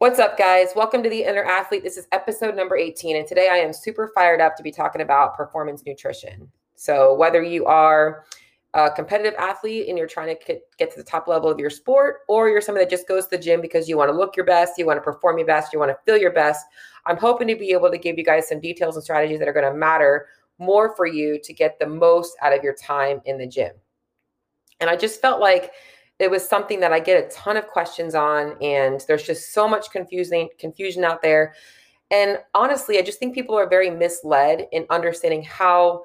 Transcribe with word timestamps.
What's 0.00 0.18
up, 0.18 0.38
guys? 0.38 0.68
Welcome 0.74 1.02
to 1.02 1.10
the 1.10 1.24
Inner 1.24 1.44
Athlete. 1.44 1.82
This 1.82 1.98
is 1.98 2.08
episode 2.10 2.56
number 2.56 2.74
18, 2.74 3.16
and 3.16 3.26
today 3.26 3.50
I 3.52 3.56
am 3.56 3.70
super 3.70 4.10
fired 4.14 4.40
up 4.40 4.56
to 4.56 4.62
be 4.62 4.72
talking 4.72 5.02
about 5.02 5.36
performance 5.36 5.82
nutrition. 5.84 6.50
So, 6.74 7.12
whether 7.12 7.42
you 7.42 7.66
are 7.66 8.24
a 8.72 8.90
competitive 8.90 9.34
athlete 9.38 9.90
and 9.90 9.98
you're 9.98 10.06
trying 10.06 10.34
to 10.34 10.60
get 10.78 10.90
to 10.90 10.96
the 10.96 11.04
top 11.04 11.28
level 11.28 11.50
of 11.50 11.58
your 11.58 11.68
sport, 11.68 12.20
or 12.28 12.48
you're 12.48 12.62
someone 12.62 12.82
that 12.82 12.88
just 12.88 13.06
goes 13.06 13.24
to 13.24 13.36
the 13.36 13.42
gym 13.42 13.60
because 13.60 13.90
you 13.90 13.98
want 13.98 14.08
to 14.08 14.16
look 14.16 14.36
your 14.36 14.46
best, 14.46 14.78
you 14.78 14.86
want 14.86 14.96
to 14.96 15.02
perform 15.02 15.36
your 15.36 15.46
best, 15.46 15.70
you 15.70 15.78
want 15.78 15.90
to 15.90 15.98
feel 16.06 16.16
your 16.16 16.32
best, 16.32 16.64
I'm 17.04 17.18
hoping 17.18 17.46
to 17.48 17.54
be 17.54 17.72
able 17.72 17.90
to 17.90 17.98
give 17.98 18.16
you 18.16 18.24
guys 18.24 18.48
some 18.48 18.58
details 18.58 18.96
and 18.96 19.04
strategies 19.04 19.38
that 19.38 19.48
are 19.48 19.52
going 19.52 19.70
to 19.70 19.78
matter 19.78 20.28
more 20.58 20.96
for 20.96 21.06
you 21.06 21.38
to 21.44 21.52
get 21.52 21.78
the 21.78 21.86
most 21.86 22.38
out 22.40 22.56
of 22.56 22.64
your 22.64 22.74
time 22.74 23.20
in 23.26 23.36
the 23.36 23.46
gym. 23.46 23.72
And 24.80 24.88
I 24.88 24.96
just 24.96 25.20
felt 25.20 25.42
like 25.42 25.72
it 26.20 26.30
was 26.30 26.46
something 26.46 26.80
that 26.80 26.92
I 26.92 27.00
get 27.00 27.24
a 27.24 27.28
ton 27.30 27.56
of 27.56 27.66
questions 27.66 28.14
on, 28.14 28.54
and 28.60 29.02
there's 29.08 29.22
just 29.22 29.54
so 29.54 29.66
much 29.66 29.90
confusing 29.90 30.50
confusion 30.58 31.02
out 31.02 31.22
there. 31.22 31.54
And 32.10 32.38
honestly, 32.54 32.98
I 32.98 33.02
just 33.02 33.18
think 33.18 33.34
people 33.34 33.56
are 33.56 33.68
very 33.68 33.88
misled 33.88 34.66
in 34.70 34.84
understanding 34.90 35.42
how 35.42 36.04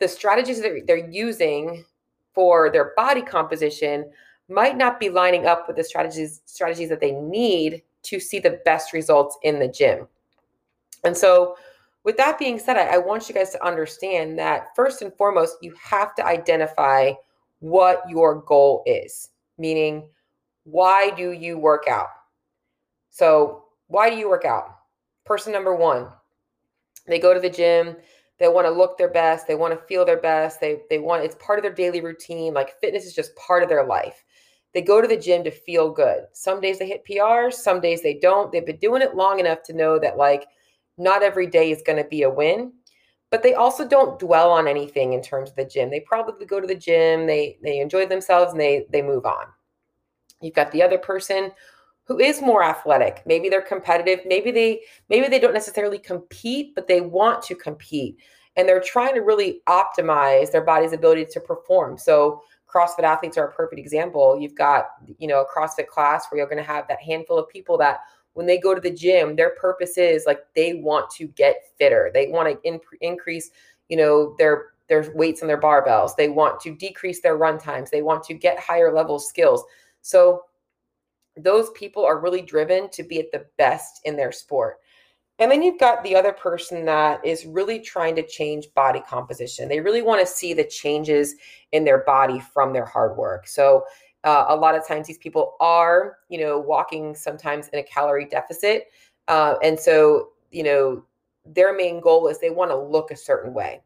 the 0.00 0.08
strategies 0.08 0.62
that 0.62 0.86
they're 0.86 1.10
using 1.10 1.84
for 2.32 2.70
their 2.70 2.94
body 2.96 3.20
composition 3.20 4.10
might 4.48 4.78
not 4.78 4.98
be 4.98 5.10
lining 5.10 5.46
up 5.46 5.66
with 5.66 5.76
the 5.76 5.84
strategies 5.84 6.40
strategies 6.46 6.88
that 6.88 7.00
they 7.00 7.12
need 7.12 7.82
to 8.04 8.18
see 8.18 8.38
the 8.38 8.60
best 8.64 8.94
results 8.94 9.36
in 9.42 9.58
the 9.58 9.68
gym. 9.68 10.08
And 11.04 11.16
so, 11.16 11.56
with 12.04 12.16
that 12.16 12.38
being 12.38 12.58
said, 12.58 12.78
I, 12.78 12.94
I 12.94 12.98
want 12.98 13.28
you 13.28 13.34
guys 13.34 13.50
to 13.50 13.66
understand 13.66 14.38
that 14.38 14.68
first 14.74 15.02
and 15.02 15.12
foremost, 15.14 15.56
you 15.60 15.74
have 15.78 16.14
to 16.14 16.24
identify 16.24 17.12
what 17.66 18.08
your 18.08 18.42
goal 18.42 18.84
is, 18.86 19.30
meaning, 19.58 20.08
why 20.62 21.10
do 21.10 21.32
you 21.32 21.58
work 21.58 21.86
out? 21.90 22.10
So, 23.10 23.64
why 23.88 24.08
do 24.08 24.16
you 24.16 24.28
work 24.28 24.44
out? 24.44 24.68
Person 25.24 25.52
number 25.52 25.74
one, 25.74 26.06
they 27.08 27.18
go 27.18 27.34
to 27.34 27.40
the 27.40 27.50
gym, 27.50 27.96
they 28.38 28.46
want 28.46 28.68
to 28.68 28.70
look 28.70 28.96
their 28.96 29.10
best, 29.10 29.48
they 29.48 29.56
want 29.56 29.74
to 29.74 29.86
feel 29.86 30.04
their 30.04 30.20
best, 30.20 30.60
they, 30.60 30.82
they 30.90 31.00
want 31.00 31.24
it's 31.24 31.34
part 31.40 31.58
of 31.58 31.64
their 31.64 31.74
daily 31.74 32.00
routine. 32.00 32.54
Like, 32.54 32.78
fitness 32.80 33.04
is 33.04 33.14
just 33.14 33.34
part 33.34 33.64
of 33.64 33.68
their 33.68 33.84
life. 33.84 34.24
They 34.72 34.82
go 34.82 35.00
to 35.00 35.08
the 35.08 35.16
gym 35.16 35.42
to 35.42 35.50
feel 35.50 35.90
good. 35.90 36.26
Some 36.32 36.60
days 36.60 36.78
they 36.78 36.86
hit 36.86 37.04
PRs, 37.04 37.54
some 37.54 37.80
days 37.80 38.00
they 38.00 38.14
don't. 38.14 38.52
They've 38.52 38.64
been 38.64 38.76
doing 38.76 39.02
it 39.02 39.16
long 39.16 39.40
enough 39.40 39.64
to 39.64 39.72
know 39.72 39.98
that, 39.98 40.16
like, 40.16 40.46
not 40.98 41.24
every 41.24 41.48
day 41.48 41.72
is 41.72 41.82
going 41.84 42.00
to 42.00 42.08
be 42.08 42.22
a 42.22 42.30
win 42.30 42.72
but 43.30 43.42
they 43.42 43.54
also 43.54 43.86
don't 43.86 44.18
dwell 44.18 44.50
on 44.50 44.68
anything 44.68 45.12
in 45.12 45.22
terms 45.22 45.50
of 45.50 45.56
the 45.56 45.64
gym. 45.64 45.90
They 45.90 46.00
probably 46.00 46.46
go 46.46 46.60
to 46.60 46.66
the 46.66 46.74
gym, 46.74 47.26
they 47.26 47.58
they 47.62 47.80
enjoy 47.80 48.06
themselves 48.06 48.52
and 48.52 48.60
they 48.60 48.86
they 48.90 49.02
move 49.02 49.26
on. 49.26 49.46
You've 50.40 50.54
got 50.54 50.72
the 50.72 50.82
other 50.82 50.98
person 50.98 51.52
who 52.04 52.20
is 52.20 52.40
more 52.40 52.62
athletic. 52.62 53.22
Maybe 53.26 53.48
they're 53.48 53.62
competitive, 53.62 54.20
maybe 54.26 54.50
they 54.50 54.80
maybe 55.08 55.28
they 55.28 55.40
don't 55.40 55.54
necessarily 55.54 55.98
compete, 55.98 56.74
but 56.74 56.86
they 56.86 57.00
want 57.00 57.42
to 57.44 57.54
compete 57.54 58.18
and 58.56 58.68
they're 58.68 58.80
trying 58.80 59.14
to 59.14 59.20
really 59.20 59.60
optimize 59.68 60.50
their 60.50 60.64
body's 60.64 60.92
ability 60.92 61.26
to 61.26 61.40
perform. 61.40 61.98
So 61.98 62.42
CrossFit 62.66 63.04
athletes 63.04 63.36
are 63.36 63.48
a 63.48 63.52
perfect 63.52 63.78
example. 63.78 64.38
You've 64.40 64.54
got, 64.54 64.86
you 65.18 65.28
know, 65.28 65.42
a 65.42 65.46
CrossFit 65.46 65.86
class 65.86 66.26
where 66.30 66.38
you're 66.38 66.48
going 66.48 66.62
to 66.62 66.64
have 66.64 66.88
that 66.88 67.00
handful 67.00 67.38
of 67.38 67.48
people 67.48 67.78
that 67.78 68.00
when 68.36 68.44
they 68.44 68.58
go 68.58 68.74
to 68.74 68.80
the 68.82 68.90
gym, 68.90 69.34
their 69.34 69.50
purpose 69.50 69.96
is 69.96 70.24
like 70.26 70.42
they 70.54 70.74
want 70.74 71.08
to 71.12 71.26
get 71.28 71.70
fitter. 71.78 72.10
They 72.12 72.28
want 72.28 72.50
to 72.50 72.68
in- 72.68 72.80
increase, 73.00 73.50
you 73.88 73.96
know, 73.96 74.34
their 74.38 74.72
their 74.88 75.10
weights 75.14 75.40
and 75.40 75.48
their 75.48 75.60
barbells. 75.60 76.14
They 76.16 76.28
want 76.28 76.60
to 76.60 76.76
decrease 76.76 77.22
their 77.22 77.38
run 77.38 77.58
times. 77.58 77.90
They 77.90 78.02
want 78.02 78.22
to 78.24 78.34
get 78.34 78.60
higher 78.60 78.92
level 78.92 79.18
skills. 79.18 79.64
So 80.02 80.42
those 81.38 81.70
people 81.70 82.04
are 82.04 82.20
really 82.20 82.42
driven 82.42 82.90
to 82.90 83.02
be 83.02 83.18
at 83.18 83.32
the 83.32 83.46
best 83.56 84.02
in 84.04 84.16
their 84.16 84.32
sport. 84.32 84.80
And 85.38 85.50
then 85.50 85.62
you've 85.62 85.80
got 85.80 86.04
the 86.04 86.14
other 86.14 86.32
person 86.32 86.84
that 86.84 87.24
is 87.24 87.46
really 87.46 87.80
trying 87.80 88.16
to 88.16 88.26
change 88.26 88.72
body 88.74 89.02
composition. 89.08 89.66
They 89.66 89.80
really 89.80 90.02
want 90.02 90.20
to 90.20 90.26
see 90.26 90.52
the 90.52 90.64
changes 90.64 91.34
in 91.72 91.84
their 91.84 92.04
body 92.04 92.38
from 92.40 92.74
their 92.74 92.86
hard 92.86 93.16
work. 93.16 93.48
So 93.48 93.84
uh, 94.26 94.46
a 94.48 94.56
lot 94.56 94.74
of 94.74 94.86
times 94.86 95.06
these 95.06 95.18
people 95.18 95.54
are, 95.60 96.18
you 96.28 96.38
know, 96.38 96.58
walking 96.58 97.14
sometimes 97.14 97.68
in 97.68 97.78
a 97.78 97.82
calorie 97.82 98.26
deficit. 98.26 98.88
Uh, 99.28 99.54
and 99.62 99.78
so, 99.78 100.30
you 100.50 100.64
know, 100.64 101.04
their 101.46 101.74
main 101.74 102.00
goal 102.00 102.26
is 102.26 102.40
they 102.40 102.50
want 102.50 102.70
to 102.70 102.76
look 102.76 103.12
a 103.12 103.16
certain 103.16 103.54
way. 103.54 103.80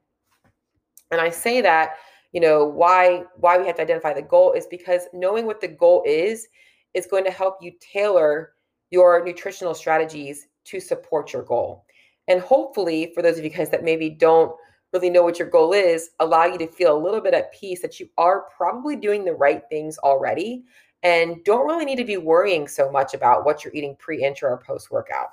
And 1.11 1.21
I 1.21 1.28
say 1.28 1.61
that, 1.61 1.97
you 2.33 2.41
know, 2.41 2.65
why 2.65 3.25
why 3.37 3.59
we 3.59 3.67
have 3.67 3.77
to 3.77 3.83
identify 3.83 4.15
the 4.15 4.23
goal 4.23 4.53
is 4.53 4.67
because 4.67 5.09
knowing 5.12 5.45
what 5.45 5.61
the 5.61 5.69
goal 5.69 6.03
is 6.06 6.49
is 6.95 7.07
going 7.07 7.25
to 7.25 7.31
help 7.31 7.59
you 7.61 7.72
tailor 7.78 8.53
your 8.91 9.22
nutritional 9.22 9.75
strategies 9.75 10.49
to 10.65 10.81
support 10.81 11.34
your 11.34 11.43
goal. 11.43 11.84
And 12.28 12.41
hopefully, 12.41 13.12
for 13.15 13.21
those 13.22 13.37
of 13.37 13.45
you 13.45 13.51
guys 13.51 13.69
that 13.71 13.84
maybe 13.84 14.09
don't 14.09 14.55
really 14.93 15.11
know 15.11 15.23
what 15.23 15.39
your 15.39 15.49
goal 15.49 15.73
is, 15.73 16.11
allow 16.21 16.45
you 16.45 16.59
to 16.59 16.67
feel 16.67 16.97
a 16.97 17.03
little 17.03 17.21
bit 17.21 17.34
at 17.34 17.53
peace 17.53 17.81
that 17.83 18.01
you 18.01 18.09
are 18.19 18.47
probably 18.56 18.97
doing 18.97 19.25
the 19.25 19.34
right 19.34 19.62
things 19.69 19.99
already 19.99 20.65
and 21.03 21.43
don't 21.45 21.67
really 21.67 21.84
need 21.84 21.97
to 21.97 22.05
be 22.05 22.17
worrying 22.17 22.69
so 22.69 22.91
much 22.91 23.15
about 23.15 23.45
what 23.45 23.65
you're 23.65 23.75
eating 23.75 23.97
pre, 23.99 24.23
intra, 24.23 24.51
or 24.51 24.59
post 24.59 24.91
workout. 24.91 25.28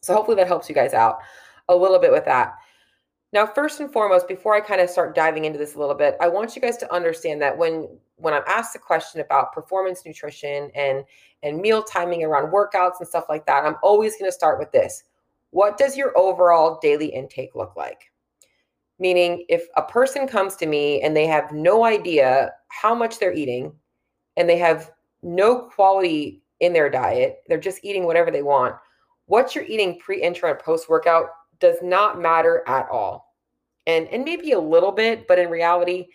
So 0.00 0.14
hopefully 0.14 0.36
that 0.36 0.46
helps 0.46 0.68
you 0.68 0.74
guys 0.74 0.94
out 0.94 1.18
a 1.68 1.76
little 1.76 1.98
bit 1.98 2.12
with 2.12 2.24
that. 2.26 2.54
Now, 3.32 3.46
first 3.46 3.78
and 3.78 3.92
foremost, 3.92 4.26
before 4.26 4.54
I 4.54 4.60
kind 4.60 4.80
of 4.80 4.90
start 4.90 5.14
diving 5.14 5.44
into 5.44 5.58
this 5.58 5.76
a 5.76 5.78
little 5.78 5.94
bit, 5.94 6.16
I 6.20 6.26
want 6.28 6.56
you 6.56 6.62
guys 6.62 6.76
to 6.78 6.92
understand 6.92 7.40
that 7.42 7.56
when 7.56 7.88
when 8.16 8.34
I'm 8.34 8.42
asked 8.46 8.74
the 8.74 8.78
question 8.78 9.20
about 9.20 9.52
performance 9.52 10.04
nutrition 10.04 10.70
and 10.74 11.04
and 11.42 11.60
meal 11.60 11.82
timing 11.82 12.24
around 12.24 12.52
workouts 12.52 12.98
and 12.98 13.08
stuff 13.08 13.26
like 13.28 13.46
that, 13.46 13.64
I'm 13.64 13.76
always 13.82 14.16
going 14.16 14.28
to 14.28 14.32
start 14.32 14.58
with 14.58 14.72
this. 14.72 15.04
What 15.50 15.78
does 15.78 15.96
your 15.96 16.16
overall 16.18 16.78
daily 16.82 17.06
intake 17.06 17.54
look 17.54 17.76
like? 17.76 18.09
Meaning, 19.00 19.46
if 19.48 19.66
a 19.76 19.82
person 19.82 20.28
comes 20.28 20.54
to 20.56 20.66
me 20.66 21.00
and 21.00 21.16
they 21.16 21.26
have 21.26 21.50
no 21.52 21.84
idea 21.84 22.52
how 22.68 22.94
much 22.94 23.18
they're 23.18 23.32
eating 23.32 23.72
and 24.36 24.48
they 24.48 24.58
have 24.58 24.92
no 25.22 25.62
quality 25.62 26.42
in 26.60 26.72
their 26.72 26.90
diet, 26.90 27.38
they're 27.48 27.58
just 27.58 27.82
eating 27.82 28.04
whatever 28.04 28.30
they 28.30 28.42
want, 28.42 28.76
what 29.26 29.54
you're 29.54 29.64
eating 29.64 29.98
pre, 29.98 30.22
intra, 30.22 30.50
and 30.50 30.58
post 30.58 30.88
workout 30.88 31.26
does 31.60 31.76
not 31.82 32.20
matter 32.20 32.62
at 32.66 32.88
all. 32.90 33.34
And, 33.86 34.06
and 34.08 34.24
maybe 34.24 34.52
a 34.52 34.60
little 34.60 34.92
bit, 34.92 35.26
but 35.26 35.38
in 35.38 35.48
reality, 35.48 36.06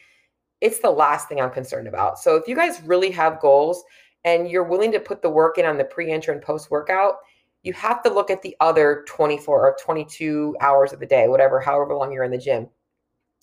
it's 0.62 0.80
the 0.80 0.90
last 0.90 1.28
thing 1.28 1.42
I'm 1.42 1.52
concerned 1.52 1.88
about. 1.88 2.20
So 2.20 2.36
if 2.36 2.48
you 2.48 2.56
guys 2.56 2.82
really 2.86 3.12
have 3.12 3.40
goals 3.40 3.84
and 4.24 4.50
you're 4.50 4.64
willing 4.64 4.92
to 4.92 5.00
put 5.00 5.22
the 5.22 5.30
work 5.30 5.58
in 5.58 5.66
on 5.66 5.78
the 5.78 5.84
pre, 5.84 6.12
intra, 6.12 6.34
and 6.34 6.44
post 6.44 6.70
workout, 6.70 7.16
you 7.66 7.74
have 7.74 8.04
to 8.04 8.14
look 8.14 8.30
at 8.30 8.42
the 8.44 8.56
other 8.62 9.04
24 9.08 9.60
or 9.60 9.76
22 9.84 10.56
hours 10.62 10.94
of 10.94 11.00
the 11.00 11.06
day, 11.06 11.28
whatever, 11.28 11.60
however 11.60 11.96
long 11.96 12.12
you're 12.12 12.24
in 12.24 12.32
the 12.32 12.38
gym 12.38 12.70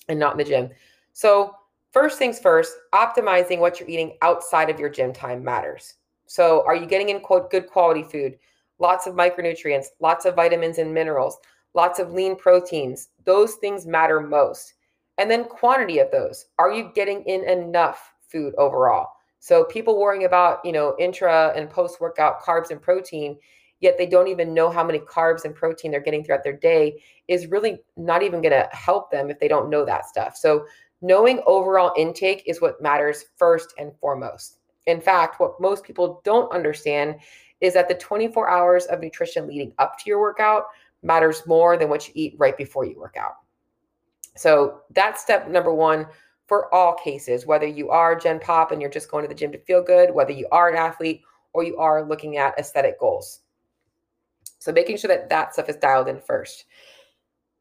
and 0.08 0.18
not 0.18 0.32
in 0.32 0.38
the 0.38 0.44
gym. 0.44 0.70
So, 1.12 1.54
first 1.90 2.18
things 2.18 2.38
first, 2.38 2.72
optimizing 2.94 3.58
what 3.58 3.80
you're 3.80 3.88
eating 3.88 4.16
outside 4.22 4.70
of 4.70 4.78
your 4.78 4.88
gym 4.88 5.12
time 5.12 5.42
matters. 5.42 5.94
So, 6.26 6.64
are 6.66 6.76
you 6.76 6.86
getting 6.86 7.08
in 7.08 7.20
quote 7.20 7.50
good 7.50 7.66
quality 7.66 8.04
food? 8.04 8.38
Lots 8.78 9.06
of 9.06 9.14
micronutrients, 9.14 9.86
lots 10.00 10.24
of 10.24 10.36
vitamins 10.36 10.78
and 10.78 10.94
minerals, 10.94 11.38
lots 11.74 11.98
of 11.98 12.12
lean 12.12 12.36
proteins. 12.36 13.08
Those 13.24 13.54
things 13.54 13.86
matter 13.86 14.20
most. 14.20 14.74
And 15.18 15.30
then 15.30 15.44
quantity 15.44 15.98
of 15.98 16.10
those. 16.10 16.46
Are 16.58 16.72
you 16.72 16.90
getting 16.94 17.22
in 17.24 17.44
enough 17.44 18.14
food 18.28 18.54
overall? 18.56 19.08
So 19.40 19.64
people 19.64 20.00
worrying 20.00 20.24
about, 20.24 20.64
you 20.64 20.70
know, 20.70 20.94
intra 21.00 21.52
and 21.56 21.68
post 21.68 22.00
workout 22.00 22.40
carbs 22.40 22.70
and 22.70 22.80
protein 22.80 23.36
yet 23.82 23.98
they 23.98 24.06
don't 24.06 24.28
even 24.28 24.54
know 24.54 24.70
how 24.70 24.82
many 24.82 25.00
carbs 25.00 25.44
and 25.44 25.54
protein 25.54 25.90
they're 25.90 26.00
getting 26.00 26.24
throughout 26.24 26.44
their 26.44 26.56
day 26.56 27.02
is 27.28 27.48
really 27.48 27.80
not 27.96 28.22
even 28.22 28.40
going 28.40 28.52
to 28.52 28.68
help 28.72 29.10
them 29.10 29.28
if 29.28 29.38
they 29.38 29.48
don't 29.48 29.68
know 29.68 29.84
that 29.84 30.06
stuff. 30.06 30.36
So, 30.36 30.64
knowing 31.02 31.42
overall 31.46 31.92
intake 31.98 32.44
is 32.46 32.60
what 32.60 32.80
matters 32.80 33.24
first 33.36 33.74
and 33.76 33.92
foremost. 33.98 34.58
In 34.86 35.00
fact, 35.00 35.40
what 35.40 35.60
most 35.60 35.82
people 35.82 36.22
don't 36.24 36.52
understand 36.52 37.16
is 37.60 37.74
that 37.74 37.88
the 37.88 37.94
24 37.96 38.48
hours 38.48 38.86
of 38.86 39.00
nutrition 39.00 39.48
leading 39.48 39.72
up 39.78 39.98
to 39.98 40.04
your 40.06 40.20
workout 40.20 40.66
matters 41.02 41.42
more 41.46 41.76
than 41.76 41.88
what 41.88 42.06
you 42.06 42.14
eat 42.16 42.36
right 42.38 42.56
before 42.56 42.84
you 42.84 42.98
work 42.98 43.16
out. 43.18 43.34
So, 44.36 44.82
that's 44.94 45.20
step 45.20 45.48
number 45.48 45.74
one 45.74 46.06
for 46.46 46.72
all 46.72 46.94
cases, 46.94 47.46
whether 47.46 47.66
you 47.66 47.90
are 47.90 48.14
Gen 48.14 48.38
Pop 48.38 48.70
and 48.70 48.80
you're 48.80 48.90
just 48.90 49.10
going 49.10 49.24
to 49.24 49.28
the 49.28 49.34
gym 49.34 49.50
to 49.52 49.58
feel 49.58 49.82
good, 49.82 50.14
whether 50.14 50.32
you 50.32 50.46
are 50.52 50.68
an 50.68 50.76
athlete 50.76 51.22
or 51.52 51.64
you 51.64 51.76
are 51.78 52.06
looking 52.06 52.36
at 52.36 52.58
aesthetic 52.58 52.98
goals. 53.00 53.41
So 54.62 54.70
making 54.70 54.96
sure 54.96 55.08
that 55.08 55.28
that 55.28 55.52
stuff 55.52 55.68
is 55.68 55.76
dialed 55.76 56.08
in 56.08 56.20
first. 56.20 56.66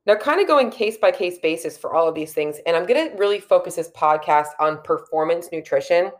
Now, 0.05 0.15
kind 0.15 0.39
of 0.39 0.47
going 0.47 0.69
case 0.71 0.97
by 0.97 1.11
case 1.11 1.37
basis 1.39 1.77
for 1.77 1.93
all 1.93 2.07
of 2.07 2.15
these 2.15 2.33
things, 2.33 2.59
and 2.65 2.75
I'm 2.75 2.85
going 2.85 3.09
to 3.09 3.17
really 3.17 3.39
focus 3.39 3.75
this 3.75 3.91
podcast 3.91 4.47
on 4.59 4.81
performance 4.83 5.49
nutrition. 5.51 6.11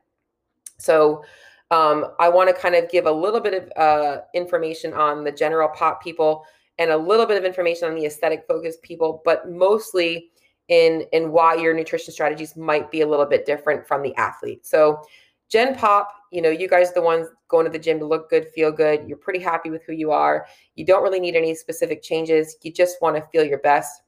So, 0.78 1.24
um, 1.72 2.08
I 2.20 2.30
want 2.30 2.50
to 2.50 2.60
kind 2.60 2.76
of 2.76 2.92
give 2.92 3.06
a 3.06 3.12
little 3.12 3.40
bit 3.40 3.54
of 3.54 3.72
uh, 3.78 4.22
information 4.36 4.94
on 4.94 5.24
the 5.24 5.32
general 5.32 5.70
pop 5.70 6.04
people 6.04 6.46
and 6.80 6.92
a 6.92 6.98
little 6.98 7.26
bit 7.26 7.38
of 7.38 7.46
information 7.46 7.88
on 7.88 7.96
the 7.96 8.06
aesthetic 8.06 8.44
focused 8.48 8.82
people, 8.82 9.22
but 9.24 9.50
mostly 9.50 10.32
in 10.68 11.06
in 11.12 11.32
why 11.32 11.56
your 11.56 11.74
nutrition 11.74 12.14
strategies 12.14 12.56
might 12.56 12.92
be 12.92 13.02
a 13.02 13.08
little 13.08 13.26
bit 13.26 13.46
different 13.46 13.88
from 13.88 14.02
the 14.02 14.16
athlete. 14.16 14.66
So, 14.66 15.02
Gen 15.50 15.76
Pop, 15.76 16.14
you 16.32 16.42
know, 16.42 16.50
you 16.50 16.68
guys 16.68 16.90
are 16.90 16.96
the 16.96 17.02
ones 17.02 17.28
going 17.50 17.66
to 17.66 17.72
the 17.72 17.78
gym 17.78 18.00
to 18.00 18.06
look 18.06 18.30
good, 18.30 18.48
feel 18.56 18.72
good. 18.72 19.08
You're 19.08 19.18
pretty 19.18 19.40
happy 19.40 19.70
with 19.70 19.84
who 19.84 19.94
you 19.94 20.12
are. 20.12 20.48
You 20.76 20.86
don't 20.86 21.04
really 21.04 21.20
need 21.20 21.36
any 21.36 21.54
specific 21.54 22.02
changes. 22.02 22.56
You 22.62 22.72
just 22.72 23.02
want 23.02 23.18
to 23.18 23.22
feel 23.32 23.44
your 23.44 23.60
best. 23.60 24.02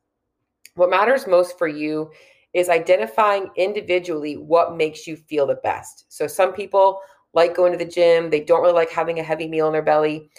What 0.76 0.90
matters 0.90 1.28
most 1.28 1.58
for 1.58 1.68
you 1.68 2.10
is 2.54 2.70
identifying 2.70 3.50
individually 3.58 4.38
what 4.38 4.78
makes 4.78 5.06
you 5.06 5.18
feel 5.18 5.46
the 5.46 5.56
best. 5.56 6.06
So 6.08 6.26
some 6.26 6.54
people 6.54 7.00
like 7.34 7.56
going 7.56 7.72
to 7.72 7.78
the 7.78 7.90
gym, 7.92 8.30
they 8.30 8.40
don't 8.40 8.62
really 8.62 8.74
like 8.74 8.92
having 8.92 9.20
a 9.20 9.24
heavy 9.24 9.48
meal 9.48 9.68
in 9.68 9.74
their 9.74 9.82
belly. 9.82 10.30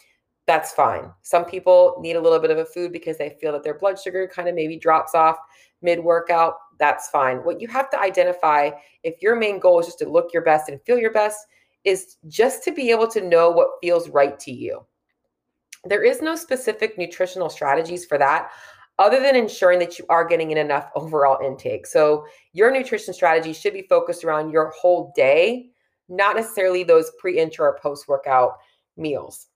That's 0.46 0.72
fine. 0.72 1.10
Some 1.22 1.44
people 1.44 1.96
need 2.00 2.16
a 2.16 2.20
little 2.20 2.38
bit 2.38 2.50
of 2.50 2.58
a 2.58 2.64
food 2.64 2.92
because 2.92 3.18
they 3.18 3.36
feel 3.40 3.52
that 3.52 3.62
their 3.62 3.78
blood 3.78 3.98
sugar 3.98 4.30
kind 4.32 4.48
of 4.48 4.54
maybe 4.54 4.78
drops 4.78 5.14
off 5.14 5.36
mid 5.82 5.98
workout. 5.98 6.54
That's 6.78 7.08
fine. 7.08 7.38
What 7.38 7.60
you 7.60 7.68
have 7.68 7.90
to 7.90 8.00
identify 8.00 8.70
if 9.02 9.20
your 9.20 9.36
main 9.36 9.58
goal 9.58 9.80
is 9.80 9.86
just 9.86 9.98
to 10.00 10.08
look 10.08 10.32
your 10.32 10.42
best 10.42 10.68
and 10.68 10.80
feel 10.82 10.98
your 10.98 11.12
best 11.12 11.46
is 11.84 12.16
just 12.28 12.64
to 12.64 12.72
be 12.72 12.90
able 12.90 13.08
to 13.08 13.20
know 13.20 13.50
what 13.50 13.68
feels 13.80 14.08
right 14.08 14.38
to 14.40 14.52
you. 14.52 14.84
There 15.84 16.02
is 16.02 16.22
no 16.22 16.34
specific 16.34 16.96
nutritional 16.96 17.50
strategies 17.50 18.04
for 18.06 18.16
that 18.18 18.50
other 18.98 19.20
than 19.20 19.36
ensuring 19.36 19.78
that 19.80 19.98
you 19.98 20.06
are 20.08 20.26
getting 20.26 20.50
in 20.50 20.58
enough 20.58 20.88
overall 20.94 21.44
intake. 21.44 21.86
So, 21.86 22.26
your 22.52 22.70
nutrition 22.70 23.12
strategy 23.12 23.52
should 23.52 23.72
be 23.72 23.82
focused 23.82 24.24
around 24.24 24.50
your 24.50 24.70
whole 24.70 25.12
day, 25.16 25.70
not 26.08 26.36
necessarily 26.36 26.84
those 26.84 27.10
pre, 27.18 27.38
intra, 27.38 27.66
or 27.66 27.78
post 27.82 28.08
workout 28.08 28.58
meals. 28.96 29.48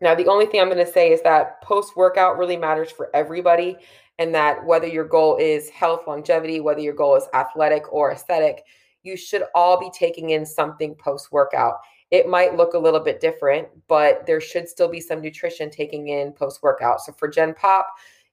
Now, 0.00 0.14
the 0.14 0.26
only 0.26 0.46
thing 0.46 0.60
I'm 0.60 0.68
going 0.68 0.84
to 0.84 0.92
say 0.92 1.12
is 1.12 1.22
that 1.22 1.62
post 1.62 1.96
workout 1.96 2.36
really 2.36 2.56
matters 2.56 2.90
for 2.90 3.08
everybody, 3.14 3.76
and 4.18 4.34
that 4.34 4.64
whether 4.64 4.86
your 4.86 5.06
goal 5.06 5.36
is 5.38 5.70
health, 5.70 6.02
longevity, 6.06 6.60
whether 6.60 6.80
your 6.80 6.94
goal 6.94 7.16
is 7.16 7.24
athletic 7.32 7.90
or 7.92 8.12
aesthetic, 8.12 8.64
you 9.06 9.16
should 9.16 9.44
all 9.54 9.78
be 9.78 9.90
taking 9.90 10.30
in 10.30 10.44
something 10.44 10.94
post 10.96 11.30
workout. 11.30 11.76
It 12.10 12.28
might 12.28 12.56
look 12.56 12.74
a 12.74 12.78
little 12.78 13.00
bit 13.00 13.20
different, 13.20 13.68
but 13.88 14.26
there 14.26 14.40
should 14.40 14.68
still 14.68 14.88
be 14.88 15.00
some 15.00 15.20
nutrition 15.20 15.70
taking 15.70 16.08
in 16.08 16.32
post 16.32 16.62
workout. 16.62 17.00
So 17.00 17.12
for 17.12 17.28
Gen 17.28 17.54
Pop, 17.54 17.86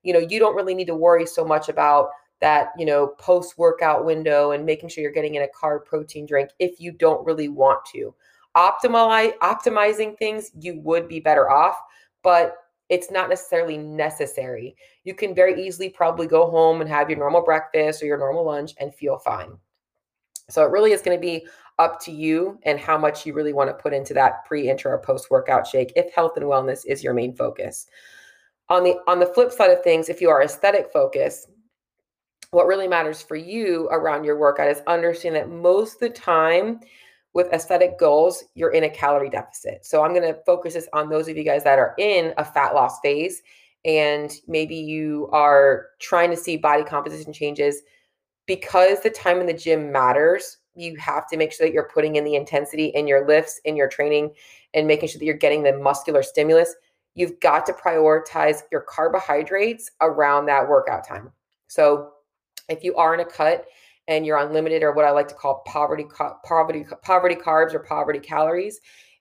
you 0.04 0.14
know, 0.14 0.20
you 0.20 0.40
don't 0.40 0.56
really 0.56 0.76
need 0.76 0.88
to 0.88 0.96
worry 0.96 1.26
so 1.26 1.46
much 1.46 1.70
about 1.70 2.10
that, 2.42 2.70
you 2.78 2.86
know, 2.86 3.08
post 3.20 3.58
workout 3.58 4.06
window 4.06 4.52
and 4.52 4.66
making 4.66 4.90
sure 4.90 5.02
you're 5.02 5.12
getting 5.12 5.36
in 5.36 5.44
a 5.44 5.48
carb 5.48 5.86
protein 5.86 6.26
drink 6.26 6.50
if 6.60 6.80
you 6.80 6.92
don't 6.92 7.26
really 7.26 7.48
want 7.48 7.80
to. 7.94 8.14
Optimize 8.56 9.36
optimizing 9.38 10.18
things, 10.18 10.52
you 10.60 10.80
would 10.82 11.08
be 11.08 11.20
better 11.20 11.50
off, 11.50 11.78
but 12.22 12.56
it's 12.90 13.10
not 13.10 13.30
necessarily 13.30 13.78
necessary. 13.78 14.76
You 15.04 15.16
can 15.16 15.34
very 15.34 15.66
easily 15.66 15.90
probably 15.90 16.28
go 16.28 16.50
home 16.50 16.82
and 16.82 16.90
have 16.90 17.10
your 17.10 17.18
normal 17.18 17.44
breakfast 17.44 18.04
or 18.04 18.06
your 18.06 18.20
normal 18.20 18.46
lunch 18.46 18.74
and 18.80 18.94
feel 18.94 19.18
fine. 19.18 19.58
So 20.50 20.64
it 20.64 20.72
really 20.72 20.92
is 20.92 21.02
going 21.02 21.18
to 21.18 21.22
be 21.22 21.46
up 21.80 22.00
to 22.02 22.12
you 22.12 22.60
and 22.64 22.80
how 22.80 22.98
much 22.98 23.26
you 23.26 23.34
really 23.34 23.54
want 23.54 23.70
to 23.70 23.82
put 23.82 23.94
into 23.94 24.14
that 24.14 24.46
pre, 24.46 24.70
intra, 24.70 24.92
or 24.92 25.00
post 25.00 25.32
workout 25.32 25.66
shake 25.66 25.92
if 25.96 26.14
health 26.14 26.34
and 26.38 26.46
wellness 26.46 26.86
is 26.86 27.04
your 27.04 27.14
main 27.14 27.36
focus. 27.36 27.88
On 28.70 28.84
the 28.84 28.96
on 29.08 29.20
the 29.20 29.26
flip 29.26 29.52
side 29.52 29.72
of 29.72 29.84
things, 29.84 30.10
if 30.10 30.22
you 30.22 30.30
are 30.30 30.44
aesthetic 30.44 30.92
focused, 30.92 31.50
what 32.52 32.68
really 32.68 32.88
matters 32.88 33.22
for 33.22 33.36
you 33.36 33.88
around 33.92 34.24
your 34.24 34.38
workout 34.38 34.70
is 34.70 34.82
understand 34.88 35.36
that 35.36 35.50
most 35.50 35.96
of 35.96 36.00
the 36.02 36.10
time 36.10 36.80
with 37.34 37.52
aesthetic 37.52 37.98
goals, 37.98 38.44
you're 38.54 38.72
in 38.72 38.84
a 38.84 38.90
calorie 38.90 39.30
deficit. 39.30 39.86
So 39.86 40.04
I'm 40.04 40.14
going 40.14 40.32
to 40.32 40.40
focus 40.46 40.76
this 40.76 40.88
on 40.94 41.10
those 41.10 41.28
of 41.28 41.36
you 41.36 41.44
guys 41.44 41.64
that 41.64 41.80
are 41.80 41.96
in 41.98 42.34
a 42.38 42.46
fat 42.46 42.76
loss 42.76 43.00
phase 43.00 43.42
and 43.86 44.32
maybe 44.48 44.76
you 44.76 45.30
are 45.34 45.88
trying 46.00 46.30
to 46.30 46.38
see 46.38 46.56
body 46.58 46.84
composition 46.84 47.34
changes 47.34 47.82
because 48.46 49.02
the 49.02 49.10
time 49.10 49.40
in 49.40 49.48
the 49.48 49.54
gym 49.54 49.92
matters. 49.92 50.58
You 50.76 50.96
have 50.98 51.28
to 51.28 51.38
make 51.38 51.54
sure 51.54 51.68
that 51.68 51.74
you're 51.74 51.90
putting 51.94 52.16
in 52.16 52.24
the 52.24 52.36
intensity 52.36 52.86
in 52.88 53.06
your 53.06 53.28
lifts, 53.28 53.62
in 53.64 53.76
your 53.76 53.88
training, 53.88 54.32
and 54.74 54.88
making 54.88 55.10
sure 55.10 55.20
that 55.20 55.26
you're 55.26 55.36
getting 55.36 55.62
the 55.62 55.78
muscular 55.78 56.24
stimulus 56.24 56.74
you've 57.16 57.40
got 57.40 57.66
to 57.66 57.74
prioritize 57.74 58.62
your 58.72 58.82
carbohydrates 58.82 59.92
around 60.02 60.46
that 60.46 60.68
workout 60.68 61.08
time. 61.08 61.32
So 61.68 62.12
if 62.70 62.84
you 62.84 62.96
are 62.96 63.14
in 63.14 63.20
a 63.20 63.26
cut 63.26 63.66
and 64.08 64.26
you're 64.26 64.38
on 64.38 64.54
limited 64.54 64.84
or 64.84 64.94
what 64.94 65.06
I 65.06 65.12
like 65.12 65.28
to 65.30 65.36
call 65.36 65.64
poverty 65.66 66.06
poverty 66.44 66.86
poverty 67.04 67.36
carbs 67.36 67.74
or 67.74 67.80
poverty 67.80 68.20
calories 68.20 68.80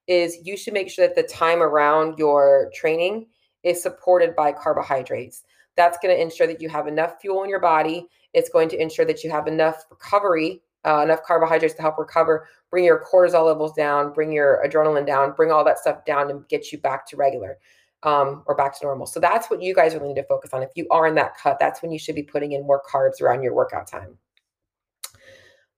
is 0.09 0.39
you 0.43 0.57
should 0.57 0.75
make 0.75 0.91
sure 0.91 1.07
that 1.07 1.15
the 1.15 1.23
time 1.23 1.63
around 1.63 2.19
your 2.19 2.71
training 2.75 3.27
is 3.63 3.83
supported 3.83 4.35
by 4.35 4.53
carbohydrates. 4.53 5.45
That's 5.77 5.99
going 6.03 6.15
to 6.15 6.21
ensure 6.21 6.47
that 6.47 6.61
you 6.61 6.69
have 6.69 6.89
enough 6.89 7.21
fuel 7.21 7.45
in 7.45 7.51
your 7.51 7.61
body. 7.61 8.09
It's 8.35 8.49
going 8.49 8.69
to 8.71 8.81
ensure 8.81 9.05
that 9.05 9.23
you 9.23 9.31
have 9.31 9.47
enough 9.47 9.85
recovery, 9.91 10.63
uh, 10.85 11.03
enough 11.03 11.23
carbohydrates 11.23 11.75
to 11.75 11.83
help 11.83 11.99
recover, 11.99 12.49
bring 12.71 12.85
your 12.85 13.05
cortisol 13.05 13.47
levels 13.47 13.73
down, 13.73 14.13
bring 14.13 14.33
your 14.33 14.65
adrenaline 14.67 15.07
down, 15.07 15.33
bring 15.33 15.51
all 15.51 15.65
that 15.65 15.79
stuff 15.79 16.05
down 16.05 16.31
and 16.31 16.47
get 16.49 16.73
you 16.73 16.79
back 16.79 17.07
to 17.09 17.17
regular 17.17 17.59
um, 18.03 18.43
or 18.47 18.55
back 18.55 18.79
to 18.79 18.85
normal. 18.85 19.07
So 19.07 19.21
that's 19.21 19.51
what 19.51 19.63
you 19.63 19.75
guys 19.75 19.95
really 19.95 20.09
need 20.09 20.21
to 20.21 20.25
focus 20.25 20.51
on. 20.53 20.63
If 20.63 20.71
you 20.75 20.87
are 20.91 21.07
in 21.07 21.15
that 21.17 21.37
cut, 21.37 21.59
that's 21.61 21.83
when 21.83 21.93
you 21.93 21.99
should 21.99 22.15
be 22.15 22.23
putting 22.23 22.53
in 22.53 22.67
more 22.67 22.83
carbs 22.91 23.21
around 23.21 23.43
your 23.43 23.55
workout 23.55 23.87
time. 23.87 24.19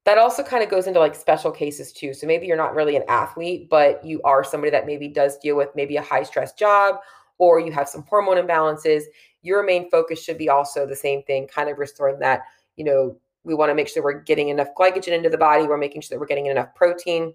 That 0.04 0.18
also 0.18 0.42
kind 0.42 0.62
of 0.62 0.68
goes 0.68 0.86
into 0.86 1.00
like 1.00 1.14
special 1.14 1.50
cases 1.50 1.92
too. 1.92 2.12
So 2.12 2.26
maybe 2.26 2.46
you're 2.46 2.58
not 2.58 2.74
really 2.74 2.96
an 2.96 3.04
athlete, 3.08 3.68
but 3.70 4.04
you 4.04 4.20
are 4.22 4.44
somebody 4.44 4.70
that 4.70 4.86
maybe 4.86 5.08
does 5.08 5.38
deal 5.38 5.56
with 5.56 5.70
maybe 5.74 5.96
a 5.96 6.02
high 6.02 6.22
stress 6.22 6.52
job 6.52 6.96
or 7.38 7.58
you 7.58 7.72
have 7.72 7.88
some 7.88 8.04
hormone 8.08 8.36
imbalances. 8.36 9.02
Your 9.44 9.62
main 9.62 9.88
focus 9.90 10.22
should 10.22 10.38
be 10.38 10.48
also 10.48 10.86
the 10.86 10.96
same 10.96 11.22
thing, 11.22 11.46
kind 11.46 11.70
of 11.70 11.78
restoring 11.78 12.18
that, 12.18 12.42
you 12.74 12.84
know, 12.84 13.16
we 13.44 13.54
want 13.54 13.70
to 13.70 13.74
make 13.74 13.88
sure 13.88 14.02
we're 14.02 14.22
getting 14.22 14.48
enough 14.48 14.68
glycogen 14.76 15.12
into 15.12 15.28
the 15.28 15.38
body. 15.38 15.66
We're 15.66 15.76
making 15.76 16.00
sure 16.00 16.16
that 16.16 16.20
we're 16.20 16.26
getting 16.26 16.46
enough 16.46 16.74
protein 16.74 17.34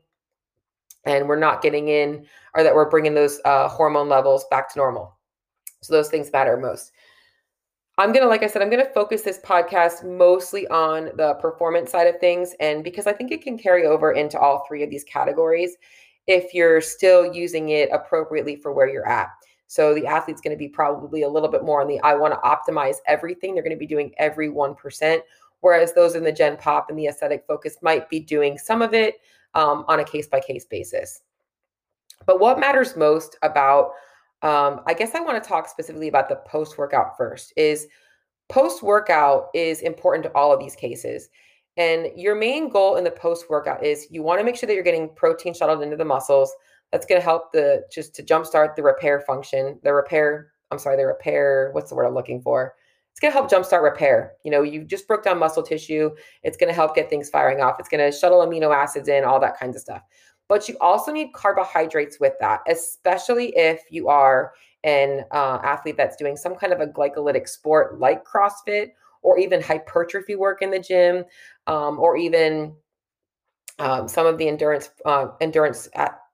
and 1.05 1.27
we're 1.27 1.39
not 1.39 1.61
getting 1.61 1.87
in 1.87 2.25
or 2.55 2.63
that 2.63 2.73
we're 2.73 2.89
bringing 2.89 3.13
those 3.13 3.39
uh, 3.45 3.69
hormone 3.69 4.09
levels 4.09 4.45
back 4.51 4.73
to 4.73 4.79
normal. 4.79 5.17
So 5.81 5.93
those 5.93 6.09
things 6.09 6.31
matter 6.33 6.57
most. 6.57 6.91
I'm 7.97 8.11
going 8.13 8.23
to, 8.23 8.29
like 8.29 8.43
I 8.43 8.47
said, 8.47 8.61
I'm 8.61 8.69
going 8.69 8.85
to 8.85 8.93
focus 8.93 9.21
this 9.23 9.39
podcast 9.39 10.05
mostly 10.05 10.65
on 10.69 11.11
the 11.15 11.33
performance 11.35 11.91
side 11.91 12.07
of 12.07 12.19
things. 12.19 12.55
And 12.59 12.83
because 12.83 13.07
I 13.07 13.13
think 13.13 13.31
it 13.31 13.41
can 13.41 13.57
carry 13.57 13.85
over 13.85 14.13
into 14.13 14.39
all 14.39 14.65
three 14.67 14.83
of 14.83 14.89
these 14.89 15.03
categories 15.03 15.75
if 16.25 16.53
you're 16.53 16.79
still 16.79 17.33
using 17.33 17.69
it 17.69 17.89
appropriately 17.91 18.55
for 18.55 18.71
where 18.71 18.87
you're 18.87 19.07
at. 19.07 19.29
So 19.69 19.93
the 19.93 20.07
athlete's 20.07 20.41
going 20.41 20.55
to 20.55 20.57
be 20.57 20.67
probably 20.67 21.21
a 21.21 21.29
little 21.29 21.47
bit 21.47 21.63
more 21.63 21.79
on 21.79 21.87
the 21.87 21.99
I 21.99 22.15
want 22.15 22.33
to 22.33 22.39
optimize 22.39 22.95
everything. 23.05 23.53
They're 23.53 23.63
going 23.63 23.75
to 23.75 23.79
be 23.79 23.85
doing 23.85 24.11
every 24.17 24.49
1%. 24.49 25.19
Whereas 25.61 25.93
those 25.93 26.15
in 26.15 26.23
the 26.23 26.31
Gen 26.31 26.57
Pop 26.57 26.89
and 26.89 26.97
the 26.97 27.05
aesthetic 27.05 27.45
focus 27.47 27.77
might 27.83 28.09
be 28.09 28.19
doing 28.19 28.57
some 28.57 28.81
of 28.81 28.95
it, 28.95 29.21
um, 29.53 29.85
on 29.87 29.99
a 29.99 30.03
case 30.03 30.25
by 30.25 30.39
case 30.39 30.65
basis. 30.65 31.21
But 32.25 32.39
what 32.39 32.59
matters 32.59 32.97
most 32.97 33.37
about, 33.43 33.91
um, 34.41 34.81
I 34.87 34.95
guess 34.95 35.13
I 35.13 35.19
want 35.19 35.41
to 35.41 35.47
talk 35.47 35.69
specifically 35.69 36.07
about 36.07 36.29
the 36.29 36.37
post 36.47 36.79
workout 36.79 37.15
first, 37.15 37.53
is 37.55 37.85
post 38.47 38.81
workout 38.81 39.49
is 39.53 39.81
important 39.81 40.23
to 40.23 40.33
all 40.33 40.51
of 40.51 40.59
these 40.59 40.75
cases. 40.75 41.29
And 41.77 42.07
your 42.15 42.33
main 42.33 42.69
goal 42.69 42.95
in 42.95 43.03
the 43.03 43.11
post 43.11 43.51
workout 43.51 43.85
is 43.85 44.07
you 44.09 44.23
want 44.23 44.39
to 44.39 44.43
make 44.43 44.55
sure 44.55 44.65
that 44.65 44.73
you're 44.73 44.83
getting 44.83 45.13
protein 45.13 45.53
shuttled 45.53 45.83
into 45.83 45.95
the 45.95 46.05
muscles. 46.05 46.51
That's 46.91 47.05
going 47.05 47.21
to 47.21 47.25
help 47.25 47.51
the 47.51 47.85
just 47.91 48.15
to 48.15 48.23
jumpstart 48.23 48.75
the 48.75 48.83
repair 48.83 49.21
function, 49.21 49.79
the 49.83 49.93
repair, 49.93 50.51
I'm 50.71 50.79
sorry, 50.79 50.97
the 50.97 51.05
repair, 51.05 51.69
what's 51.73 51.89
the 51.89 51.95
word 51.95 52.05
I'm 52.05 52.15
looking 52.15 52.41
for? 52.41 52.73
it's 53.19 53.19
going 53.19 53.33
to 53.33 53.37
help 53.37 53.51
jumpstart 53.51 53.83
repair. 53.83 54.33
You 54.45 54.51
know, 54.51 54.61
you 54.61 54.85
just 54.85 55.05
broke 55.05 55.23
down 55.23 55.39
muscle 55.39 55.61
tissue. 55.61 56.11
It's 56.43 56.55
going 56.55 56.69
to 56.69 56.73
help 56.73 56.95
get 56.95 57.09
things 57.09 57.29
firing 57.29 57.59
off. 57.59 57.75
It's 57.77 57.89
going 57.89 57.99
to 57.99 58.17
shuttle 58.17 58.39
amino 58.39 58.73
acids 58.73 59.09
in, 59.09 59.25
all 59.25 59.41
that 59.41 59.59
kinds 59.59 59.75
of 59.75 59.81
stuff. 59.81 60.03
But 60.47 60.69
you 60.69 60.77
also 60.79 61.11
need 61.11 61.33
carbohydrates 61.33 62.19
with 62.21 62.33
that, 62.39 62.61
especially 62.69 63.49
if 63.57 63.81
you 63.89 64.07
are 64.07 64.53
an 64.85 65.25
uh, 65.31 65.59
athlete 65.63 65.97
that's 65.97 66.15
doing 66.15 66.37
some 66.37 66.55
kind 66.55 66.71
of 66.71 66.79
a 66.79 66.87
glycolytic 66.87 67.49
sport 67.49 67.99
like 67.99 68.23
CrossFit 68.25 68.91
or 69.21 69.37
even 69.37 69.61
hypertrophy 69.61 70.35
work 70.35 70.61
in 70.61 70.71
the 70.71 70.79
gym, 70.79 71.25
um, 71.67 71.99
or 71.99 72.15
even 72.15 72.73
um, 73.79 74.07
some 74.07 74.25
of 74.25 74.37
the 74.37 74.47
endurance 74.47 74.91
uh, 75.05 75.27
endurance 75.41 75.89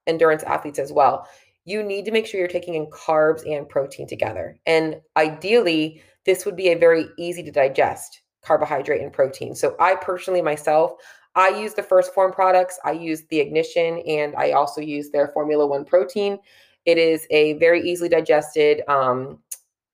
endurance 0.07 0.43
athletes 0.43 0.79
as 0.79 0.91
well. 0.91 1.27
You 1.65 1.81
need 1.81 2.05
to 2.05 2.12
make 2.12 2.27
sure 2.27 2.39
you're 2.39 2.47
taking 2.47 2.75
in 2.75 2.88
carbs 2.88 3.50
and 3.50 3.67
protein 3.67 4.07
together, 4.07 4.57
and 4.65 5.01
ideally 5.17 6.01
this 6.25 6.45
would 6.45 6.55
be 6.55 6.69
a 6.69 6.77
very 6.77 7.07
easy 7.17 7.43
to 7.43 7.51
digest 7.51 8.21
carbohydrate 8.41 9.01
and 9.01 9.13
protein. 9.13 9.55
So 9.55 9.75
I 9.79 9.95
personally 9.95 10.41
myself, 10.41 10.93
I 11.35 11.50
use 11.50 11.74
the 11.74 11.83
1st 11.83 12.13
Phorm 12.13 12.31
products. 12.31 12.79
I 12.85 12.91
use 12.91 13.24
the 13.29 13.39
Ignition 13.39 14.00
and 14.07 14.35
I 14.35 14.51
also 14.51 14.81
use 14.81 15.09
their 15.09 15.33
Phormula-1 15.35 15.85
protein. 15.85 16.39
It 16.85 16.97
is 16.97 17.27
a 17.29 17.53
very 17.53 17.81
easily 17.81 18.09
digested 18.09 18.81
um, 18.88 19.39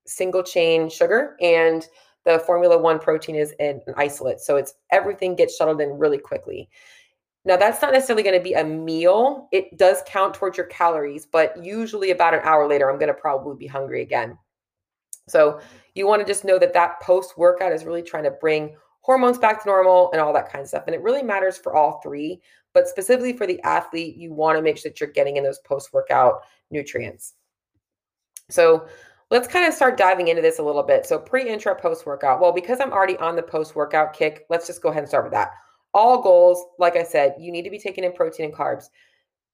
single 0.06 0.44
chain 0.44 0.89
sugar 0.89 1.36
and 1.41 1.88
the 2.24 2.44
Phormula-1 2.48 3.01
protein 3.01 3.36
is 3.36 3.53
an 3.60 3.82
isolate. 3.98 4.39
So 4.39 4.58
it's 4.58 4.75
everything 4.91 5.36
gets 5.36 5.56
shuttled 5.56 5.82
in 5.82 5.98
really 5.98 6.20
quickly. 6.20 6.70
Now, 7.44 7.58
that's 7.58 7.82
not 7.82 7.92
necessarily 7.92 8.24
going 8.24 8.38
to 8.38 8.44
be 8.44 8.54
a 8.54 8.64
meal. 8.64 9.48
It 9.52 9.78
does 9.78 10.04
count 10.06 10.36
towards 10.36 10.58
your 10.58 10.68
calories, 10.68 11.26
but 11.26 11.64
usually 11.64 12.12
about 12.12 12.36
an 12.36 12.42
hour 12.44 12.68
later, 12.68 12.90
I'm 12.90 13.00
going 13.00 13.08
to 13.08 13.14
probably 13.16 13.56
be 13.58 13.68
hungry 13.68 14.04
again. 14.04 14.38
So 15.28 15.60
you 15.96 16.06
want 16.06 16.22
to 16.22 16.28
just 16.28 16.46
know 16.46 16.60
that 16.60 16.74
that 16.74 17.00
post 17.02 17.38
workout 17.38 17.72
is 17.72 17.84
really 17.84 18.04
trying 18.04 18.26
to 18.26 18.32
bring 18.32 18.76
hormones 19.02 19.40
back 19.40 19.64
to 19.64 19.68
normal 19.68 20.12
and 20.12 20.22
all 20.22 20.34
that 20.34 20.52
kind 20.52 20.62
of 20.62 20.68
stuff. 20.68 20.84
And 20.86 20.96
it 20.96 21.02
really 21.02 21.24
matters 21.24 21.58
for 21.58 21.76
all 21.76 22.00
three. 22.02 22.42
But 22.74 22.88
specifically 22.88 23.34
for 23.34 23.48
the 23.48 23.62
athlete, 23.64 24.16
you 24.16 24.34
want 24.34 24.58
to 24.58 24.62
make 24.62 24.78
sure 24.78 24.92
that 24.92 25.00
you're 25.00 25.10
getting 25.10 25.38
in 25.38 25.44
those 25.44 25.60
post 25.60 25.94
workout 25.94 26.42
nutrients. 26.70 27.34
So 28.50 28.88
let's 29.30 29.48
kind 29.48 29.66
of 29.66 29.74
start 29.74 29.98
diving 29.98 30.28
into 30.28 30.42
this 30.42 30.60
a 30.60 30.64
little 30.64 30.84
bit. 30.84 31.06
So 31.06 31.18
pre, 31.18 31.50
intra, 31.50 31.76
post 31.76 32.06
workout. 32.06 32.40
Well, 32.40 32.54
because 32.54 32.80
I'm 32.80 32.94
already 32.94 33.18
on 33.18 33.36
the 33.36 33.44
post 33.44 33.76
workout 33.76 34.14
kick, 34.14 34.46
let's 34.50 34.68
just 34.68 34.82
go 34.82 34.90
ahead 34.90 35.04
and 35.04 35.10
start 35.10 35.26
with 35.26 35.34
that. 35.34 35.52
All 35.94 36.22
goals, 36.22 36.66
like 36.80 36.96
I 36.96 37.04
said, 37.04 37.36
you 37.40 37.52
need 37.52 37.64
to 37.64 37.70
be 37.70 37.80
taking 37.80 38.04
in 38.04 38.14
protein 38.14 38.46
and 38.46 38.54
carbs. 38.54 38.86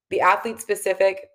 The 0.10 0.22
athlete 0.22 0.60
specific, 0.60 1.29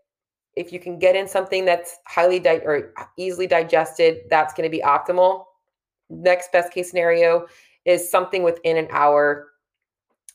if 0.56 0.72
you 0.72 0.78
can 0.78 0.98
get 0.98 1.16
in 1.16 1.26
something 1.26 1.64
that's 1.64 1.98
highly 2.06 2.38
di- 2.38 2.60
or 2.64 2.92
uh, 2.98 3.04
easily 3.16 3.46
digested, 3.46 4.20
that's 4.30 4.54
going 4.54 4.70
to 4.70 4.70
be 4.70 4.82
optimal. 4.82 5.44
Next 6.08 6.52
best 6.52 6.72
case 6.72 6.90
scenario 6.90 7.46
is 7.84 8.10
something 8.10 8.42
within 8.42 8.76
an 8.76 8.86
hour, 8.90 9.48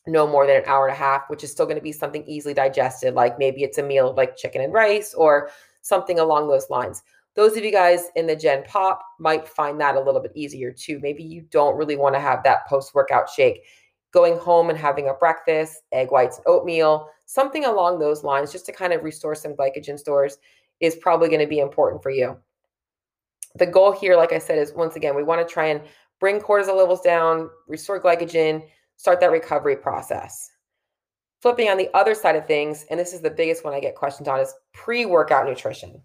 no 0.06 0.28
more 0.28 0.46
than 0.46 0.58
an 0.58 0.64
hour 0.66 0.88
and 0.88 0.96
a 0.96 1.00
half, 1.00 1.30
which 1.30 1.44
is 1.44 1.52
still 1.52 1.66
going 1.66 1.78
to 1.78 1.84
be 1.84 1.92
something 1.92 2.24
easily 2.28 2.54
digested, 2.54 3.14
like 3.14 3.40
maybe 3.40 3.64
it's 3.64 3.78
a 3.78 3.84
meal 3.84 4.14
like 4.18 4.36
chicken 4.36 4.62
and 4.62 4.74
rice 4.74 5.14
or 5.14 5.50
something 5.82 6.20
along 6.20 6.48
those 6.48 6.70
lines. 6.70 7.04
Those 7.36 7.56
of 7.56 7.64
you 7.64 7.72
guys 7.72 8.10
in 8.16 8.26
the 8.26 8.36
Gen 8.36 8.64
Pop 8.64 9.00
might 9.20 9.48
find 9.48 9.80
that 9.80 9.96
a 9.96 10.00
little 10.00 10.20
bit 10.20 10.32
easier 10.34 10.72
too. 10.72 11.00
Maybe 11.00 11.24
you 11.24 11.44
don't 11.52 11.78
really 11.78 11.96
want 11.96 12.16
to 12.16 12.20
have 12.20 12.44
that 12.44 12.68
post 12.68 12.96
workout 12.96 13.30
shake. 13.30 13.64
Going 14.12 14.38
home 14.38 14.70
and 14.70 14.78
having 14.78 15.10
a 15.10 15.14
breakfast, 15.14 15.82
egg 15.92 16.12
whites, 16.12 16.40
oatmeal, 16.46 17.10
something 17.26 17.66
along 17.66 18.00
those 18.00 18.24
lines, 18.24 18.52
just 18.52 18.66
to 18.68 18.72
kind 18.72 18.94
of 18.94 19.04
restore 19.04 19.36
some 19.36 19.54
glycogen 19.54 20.00
stores, 20.00 20.38
is 20.80 20.96
probably 20.96 21.28
going 21.28 21.42
to 21.42 21.48
be 21.48 21.60
important 21.60 22.02
for 22.02 22.10
you. 22.10 22.38
The 23.56 23.66
goal 23.66 23.92
here, 23.92 24.16
like 24.16 24.32
I 24.32 24.40
said, 24.40 24.58
is 24.58 24.74
once 24.74 24.96
again, 24.96 25.16
we 25.16 25.24
want 25.24 25.46
to 25.46 25.54
try 25.54 25.68
and 25.68 25.82
bring 26.20 26.40
cortisol 26.40 26.78
levels 26.78 27.02
down, 27.02 27.50
restore 27.68 28.02
glycogen, 28.02 28.64
start 28.96 29.20
that 29.20 29.32
recovery 29.32 29.76
process. 29.76 30.52
Flipping 31.42 31.70
on 31.70 31.78
the 31.78 31.90
other 31.94 32.16
side 32.16 32.36
of 32.36 32.48
things, 32.48 32.86
and 32.90 33.00
this 33.00 33.14
is 33.14 33.22
the 33.22 33.30
biggest 33.30 33.64
one 33.64 33.74
I 33.74 33.80
get 33.80 33.96
questions 33.96 34.28
on, 34.28 34.40
is 34.40 34.54
pre 34.74 35.06
workout 35.06 35.46
nutrition. 35.46 36.02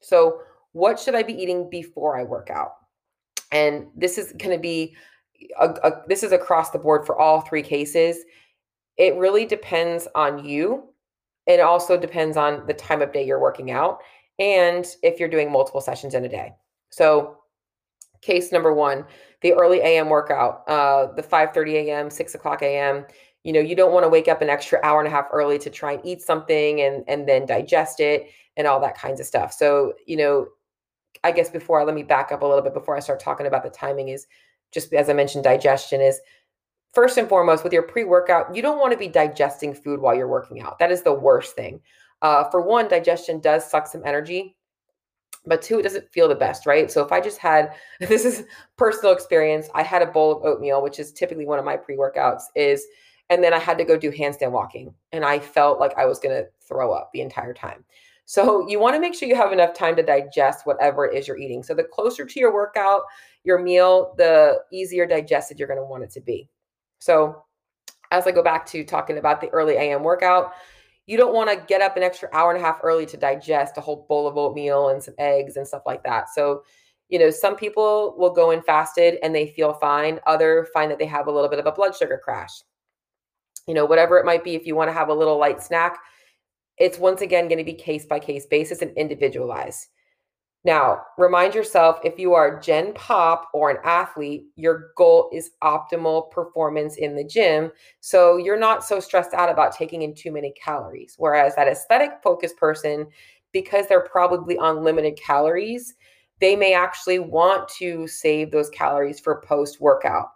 So, 0.00 0.40
what 0.72 0.98
should 0.98 1.14
I 1.14 1.22
be 1.22 1.34
eating 1.34 1.70
before 1.70 2.18
I 2.18 2.24
work 2.24 2.50
out? 2.50 2.72
And 3.52 3.86
this 3.94 4.18
is 4.18 4.32
going 4.32 4.56
to 4.56 4.60
be 4.60 4.96
a, 5.60 5.68
a, 5.68 5.92
this 6.08 6.22
is 6.22 6.32
across 6.32 6.70
the 6.70 6.78
board 6.78 7.06
for 7.06 7.18
all 7.18 7.40
three 7.40 7.62
cases. 7.62 8.24
It 8.96 9.16
really 9.16 9.46
depends 9.46 10.08
on 10.14 10.44
you. 10.44 10.84
It 11.46 11.60
also 11.60 11.98
depends 11.98 12.36
on 12.36 12.66
the 12.66 12.74
time 12.74 13.02
of 13.02 13.12
day 13.12 13.26
you're 13.26 13.40
working 13.40 13.70
out 13.70 14.00
and 14.38 14.86
if 15.02 15.18
you're 15.18 15.28
doing 15.28 15.50
multiple 15.50 15.80
sessions 15.80 16.14
in 16.14 16.24
a 16.24 16.28
day. 16.28 16.52
So, 16.90 17.38
case 18.20 18.52
number 18.52 18.72
one, 18.72 19.04
the 19.40 19.52
early 19.54 19.80
AM 19.80 20.08
workout, 20.08 20.62
uh, 20.68 21.12
the 21.14 21.22
5:30 21.22 21.72
a.m., 21.74 22.10
6 22.10 22.34
o'clock 22.34 22.62
a.m 22.62 23.04
you 23.44 23.52
know 23.52 23.60
you 23.60 23.74
don't 23.74 23.92
want 23.92 24.04
to 24.04 24.08
wake 24.08 24.28
up 24.28 24.42
an 24.42 24.48
extra 24.48 24.78
hour 24.82 25.00
and 25.00 25.08
a 25.08 25.10
half 25.10 25.26
early 25.32 25.58
to 25.58 25.70
try 25.70 25.92
and 25.92 26.04
eat 26.04 26.22
something 26.22 26.80
and 26.80 27.04
and 27.08 27.28
then 27.28 27.46
digest 27.46 28.00
it 28.00 28.28
and 28.56 28.66
all 28.66 28.80
that 28.80 28.96
kinds 28.96 29.20
of 29.20 29.26
stuff 29.26 29.52
so 29.52 29.92
you 30.06 30.16
know 30.16 30.46
i 31.24 31.32
guess 31.32 31.50
before 31.50 31.84
let 31.84 31.94
me 31.94 32.02
back 32.02 32.32
up 32.32 32.42
a 32.42 32.46
little 32.46 32.62
bit 32.62 32.74
before 32.74 32.96
i 32.96 33.00
start 33.00 33.20
talking 33.20 33.46
about 33.46 33.62
the 33.62 33.70
timing 33.70 34.08
is 34.08 34.26
just 34.72 34.92
as 34.92 35.08
i 35.08 35.12
mentioned 35.12 35.44
digestion 35.44 36.00
is 36.00 36.20
first 36.92 37.16
and 37.18 37.28
foremost 37.28 37.64
with 37.64 37.72
your 37.72 37.82
pre-workout 37.82 38.54
you 38.54 38.62
don't 38.62 38.78
want 38.78 38.92
to 38.92 38.98
be 38.98 39.08
digesting 39.08 39.74
food 39.74 40.00
while 40.00 40.14
you're 40.14 40.28
working 40.28 40.60
out 40.60 40.78
that 40.78 40.92
is 40.92 41.02
the 41.02 41.12
worst 41.12 41.54
thing 41.54 41.80
uh, 42.22 42.48
for 42.50 42.60
one 42.60 42.88
digestion 42.88 43.40
does 43.40 43.68
suck 43.68 43.86
some 43.86 44.02
energy 44.04 44.56
but 45.46 45.60
two 45.60 45.78
it 45.78 45.82
doesn't 45.82 46.08
feel 46.12 46.28
the 46.28 46.34
best 46.34 46.66
right 46.66 46.90
so 46.90 47.04
if 47.04 47.12
i 47.12 47.20
just 47.20 47.38
had 47.38 47.74
this 48.00 48.24
is 48.24 48.44
personal 48.76 49.12
experience 49.12 49.68
i 49.74 49.82
had 49.82 50.02
a 50.02 50.06
bowl 50.06 50.32
of 50.32 50.44
oatmeal 50.44 50.82
which 50.82 50.98
is 50.98 51.12
typically 51.12 51.46
one 51.46 51.58
of 51.58 51.64
my 51.64 51.76
pre-workouts 51.76 52.42
is 52.54 52.86
and 53.32 53.42
then 53.42 53.54
I 53.54 53.58
had 53.58 53.78
to 53.78 53.84
go 53.84 53.96
do 53.96 54.12
handstand 54.12 54.52
walking. 54.52 54.94
And 55.10 55.24
I 55.24 55.38
felt 55.38 55.80
like 55.80 55.96
I 55.96 56.04
was 56.04 56.18
going 56.18 56.36
to 56.36 56.48
throw 56.68 56.92
up 56.92 57.08
the 57.12 57.22
entire 57.22 57.54
time. 57.54 57.82
So 58.26 58.68
you 58.68 58.78
want 58.78 58.94
to 58.94 59.00
make 59.00 59.14
sure 59.14 59.26
you 59.26 59.34
have 59.34 59.52
enough 59.52 59.72
time 59.72 59.96
to 59.96 60.02
digest 60.02 60.66
whatever 60.66 61.06
it 61.06 61.16
is 61.16 61.26
you're 61.26 61.38
eating. 61.38 61.62
So 61.62 61.74
the 61.74 61.82
closer 61.82 62.26
to 62.26 62.40
your 62.40 62.52
workout, 62.52 63.02
your 63.44 63.58
meal, 63.58 64.14
the 64.16 64.60
easier 64.72 65.06
digested 65.06 65.58
you're 65.58 65.68
going 65.68 65.80
to 65.80 65.84
want 65.84 66.04
it 66.04 66.10
to 66.12 66.20
be. 66.20 66.48
So 66.98 67.44
as 68.10 68.26
I 68.26 68.30
go 68.30 68.42
back 68.42 68.66
to 68.66 68.84
talking 68.84 69.18
about 69.18 69.40
the 69.40 69.48
early 69.48 69.74
AM 69.74 70.02
workout, 70.02 70.52
you 71.06 71.16
don't 71.16 71.34
want 71.34 71.50
to 71.50 71.64
get 71.66 71.80
up 71.80 71.96
an 71.96 72.02
extra 72.02 72.28
hour 72.32 72.52
and 72.52 72.62
a 72.62 72.64
half 72.64 72.78
early 72.82 73.06
to 73.06 73.16
digest 73.16 73.76
a 73.76 73.80
whole 73.80 74.06
bowl 74.08 74.28
of 74.28 74.36
oatmeal 74.36 74.90
and 74.90 75.02
some 75.02 75.14
eggs 75.18 75.56
and 75.56 75.66
stuff 75.66 75.82
like 75.84 76.04
that. 76.04 76.28
So, 76.32 76.62
you 77.08 77.18
know, 77.18 77.30
some 77.30 77.56
people 77.56 78.14
will 78.16 78.32
go 78.32 78.52
in 78.52 78.62
fasted 78.62 79.18
and 79.22 79.34
they 79.34 79.48
feel 79.48 79.74
fine. 79.74 80.20
Other 80.26 80.68
find 80.72 80.90
that 80.90 80.98
they 80.98 81.06
have 81.06 81.26
a 81.26 81.32
little 81.32 81.50
bit 81.50 81.58
of 81.58 81.66
a 81.66 81.72
blood 81.72 81.96
sugar 81.96 82.20
crash 82.22 82.62
you 83.66 83.74
know, 83.74 83.84
whatever 83.84 84.18
it 84.18 84.26
might 84.26 84.44
be, 84.44 84.54
if 84.54 84.66
you 84.66 84.74
want 84.74 84.88
to 84.88 84.94
have 84.94 85.08
a 85.08 85.14
little 85.14 85.38
light 85.38 85.62
snack, 85.62 85.98
it's 86.78 86.98
once 86.98 87.20
again 87.20 87.48
going 87.48 87.58
to 87.58 87.64
be 87.64 87.74
case 87.74 88.06
by 88.06 88.18
case 88.18 88.46
basis 88.46 88.82
and 88.82 88.96
individualized. 88.96 89.86
Now, 90.64 91.02
remind 91.18 91.54
yourself 91.54 91.98
if 92.04 92.18
you 92.18 92.34
are 92.34 92.60
Gen 92.60 92.92
Pop 92.94 93.48
or 93.52 93.70
an 93.70 93.78
athlete, 93.84 94.44
your 94.54 94.92
goal 94.96 95.28
is 95.32 95.50
optimal 95.62 96.30
performance 96.30 96.96
in 96.96 97.16
the 97.16 97.24
gym. 97.24 97.72
So 98.00 98.36
you're 98.36 98.58
not 98.58 98.84
so 98.84 99.00
stressed 99.00 99.34
out 99.34 99.50
about 99.50 99.74
taking 99.74 100.02
in 100.02 100.14
too 100.14 100.30
many 100.30 100.52
calories. 100.52 101.14
Whereas 101.18 101.56
that 101.56 101.66
aesthetic 101.66 102.12
focused 102.22 102.56
person, 102.56 103.08
because 103.52 103.88
they're 103.88 104.08
probably 104.08 104.56
on 104.56 104.84
limited 104.84 105.18
calories, 105.18 105.94
they 106.40 106.54
may 106.54 106.74
actually 106.74 107.18
want 107.18 107.68
to 107.78 108.06
save 108.06 108.52
those 108.52 108.70
calories 108.70 109.18
for 109.18 109.42
post 109.42 109.80
workout 109.80 110.28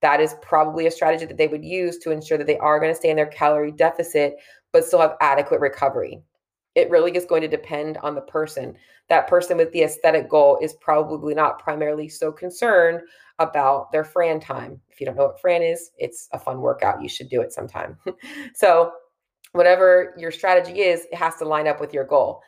that 0.00 0.20
is 0.20 0.34
probably 0.42 0.86
a 0.86 0.90
strategy 0.90 1.24
that 1.24 1.36
they 1.36 1.48
would 1.48 1.64
use 1.64 1.98
to 1.98 2.10
ensure 2.10 2.38
that 2.38 2.46
they 2.46 2.58
are 2.58 2.78
going 2.78 2.92
to 2.92 2.96
stay 2.96 3.10
in 3.10 3.16
their 3.16 3.26
calorie 3.26 3.72
deficit, 3.72 4.36
but 4.72 4.84
still 4.84 5.00
have 5.00 5.16
adequate 5.20 5.60
recovery. 5.60 6.22
It 6.74 6.90
really 6.90 7.16
is 7.16 7.24
going 7.24 7.42
to 7.42 7.48
depend 7.48 7.98
on 7.98 8.14
the 8.14 8.20
person. 8.20 8.76
That 9.08 9.26
person 9.26 9.56
with 9.56 9.72
the 9.72 9.82
aesthetic 9.82 10.28
goal 10.28 10.58
is 10.62 10.74
probably 10.74 11.34
not 11.34 11.58
primarily 11.58 12.08
so 12.08 12.30
concerned 12.30 13.00
about 13.38 13.90
their 13.92 14.04
Fran 14.04 14.40
time. 14.40 14.80
If 14.90 15.00
you 15.00 15.06
don't 15.06 15.16
know 15.16 15.26
what 15.26 15.40
Fran 15.40 15.62
is, 15.62 15.90
it's 15.98 16.28
a 16.32 16.38
fun 16.38 16.60
workout. 16.60 17.02
You 17.02 17.08
should 17.08 17.28
do 17.28 17.40
it 17.40 17.52
sometime. 17.52 17.96
so, 18.54 18.92
whatever 19.52 20.14
your 20.18 20.30
strategy 20.30 20.80
is, 20.80 21.06
it 21.10 21.16
has 21.16 21.36
to 21.36 21.44
line 21.44 21.66
up 21.66 21.80
with 21.80 21.94
your 21.94 22.04
goal. 22.04 22.42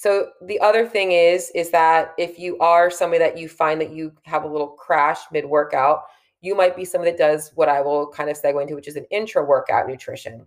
So 0.00 0.30
the 0.46 0.58
other 0.60 0.86
thing 0.86 1.12
is 1.12 1.50
is 1.54 1.70
that 1.72 2.14
if 2.16 2.38
you 2.38 2.56
are 2.58 2.90
somebody 2.90 3.18
that 3.18 3.36
you 3.36 3.50
find 3.50 3.78
that 3.82 3.92
you 3.92 4.12
have 4.22 4.44
a 4.44 4.48
little 4.48 4.68
crash 4.68 5.18
mid 5.30 5.44
workout, 5.44 6.04
you 6.40 6.54
might 6.54 6.74
be 6.74 6.86
somebody 6.86 7.10
that 7.10 7.18
does 7.18 7.52
what 7.54 7.68
I 7.68 7.82
will 7.82 8.08
kind 8.08 8.30
of 8.30 8.40
segue 8.40 8.62
into, 8.62 8.74
which 8.74 8.88
is 8.88 8.96
an 8.96 9.04
intra 9.10 9.44
workout 9.44 9.86
nutrition, 9.86 10.46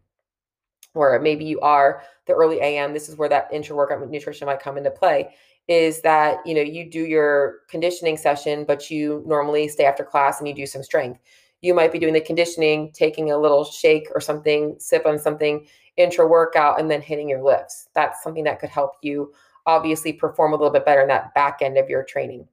where 0.94 1.20
maybe 1.20 1.46
you 1.46 1.60
are 1.60 2.04
the 2.26 2.34
early 2.34 2.62
AM. 2.62 2.94
This 2.94 3.10
is 3.10 3.18
where 3.18 3.30
that 3.30 3.50
intra 3.52 3.76
workout 3.76 4.08
nutrition 4.10 4.46
might 4.46 4.60
come 4.60 4.78
into 4.78 4.92
play. 4.92 5.36
Is 5.68 6.02
that 6.02 6.46
you 6.46 6.54
know 6.54 6.62
you 6.62 6.90
do 6.90 7.06
your 7.06 7.60
conditioning 7.70 8.18
session, 8.18 8.66
but 8.66 8.90
you 8.90 9.24
normally 9.26 9.68
stay 9.68 9.86
after 9.86 10.04
class 10.04 10.40
and 10.40 10.48
you 10.48 10.54
do 10.54 10.66
some 10.66 10.84
strength. 10.84 11.20
You 11.62 11.74
might 11.74 11.94
be 11.94 12.00
doing 12.00 12.14
the 12.14 12.22
conditioning, 12.22 12.92
taking 12.92 13.32
a 13.32 13.38
little 13.38 13.64
shake 13.64 14.08
or 14.14 14.20
something, 14.20 14.76
sip 14.80 15.06
on 15.06 15.18
something 15.18 15.66
intra 15.96 16.28
workout, 16.28 16.80
and 16.80 16.92
then 16.92 17.02
hitting 17.02 17.30
your 17.30 17.42
lifts. 17.42 17.88
That's 17.96 18.22
something 18.22 18.44
that 18.44 18.60
could 18.60 18.70
help 18.70 18.96
you 19.02 19.34
obviously 19.66 20.14
perform 20.14 20.54
a 20.54 20.56
little 20.58 20.74
bit 20.74 20.86
better 20.86 21.02
in 21.02 21.08
that 21.08 21.34
back 21.34 21.60
end 21.62 21.78
of 21.78 21.90
your 21.90 22.04
training. 22.04 22.48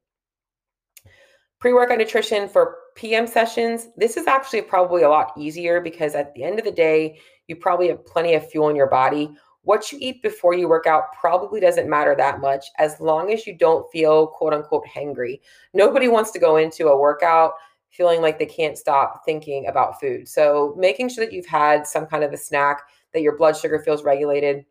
Pre 1.58 1.72
workout 1.72 1.98
nutrition 1.98 2.48
for 2.48 2.78
PM 2.94 3.26
sessions, 3.26 3.88
this 3.96 4.16
is 4.16 4.26
actually 4.26 4.62
probably 4.62 5.02
a 5.02 5.08
lot 5.08 5.32
easier 5.36 5.80
because 5.80 6.14
at 6.14 6.34
the 6.34 6.42
end 6.42 6.58
of 6.58 6.64
the 6.64 6.70
day, 6.70 7.18
you 7.50 7.56
probably 7.56 7.88
have 7.88 8.06
plenty 8.06 8.34
of 8.34 8.48
fuel 8.48 8.68
in 8.68 8.76
your 8.76 8.88
body. 8.88 9.36
What 9.62 9.92
you 9.92 9.98
eat 10.00 10.22
before 10.22 10.54
you 10.54 10.68
work 10.68 10.86
out 10.86 11.12
probably 11.12 11.60
doesn't 11.60 11.90
matter 11.90 12.14
that 12.16 12.40
much 12.40 12.64
as 12.78 12.98
long 13.00 13.30
as 13.32 13.46
you 13.46 13.54
don't 13.54 13.90
feel 13.90 14.28
quote 14.28 14.54
unquote 14.54 14.86
hangry. 14.86 15.40
Nobody 15.74 16.08
wants 16.08 16.30
to 16.30 16.38
go 16.38 16.56
into 16.56 16.88
a 16.88 16.98
workout 16.98 17.52
feeling 17.90 18.22
like 18.22 18.38
they 18.38 18.46
can't 18.46 18.78
stop 18.78 19.24
thinking 19.26 19.66
about 19.66 20.00
food. 20.00 20.28
So, 20.28 20.74
making 20.78 21.10
sure 21.10 21.24
that 21.24 21.34
you've 21.34 21.44
had 21.44 21.86
some 21.86 22.06
kind 22.06 22.24
of 22.24 22.32
a 22.32 22.36
snack, 22.38 22.82
that 23.12 23.20
your 23.20 23.36
blood 23.36 23.56
sugar 23.56 23.80
feels 23.80 24.04
regulated 24.04 24.64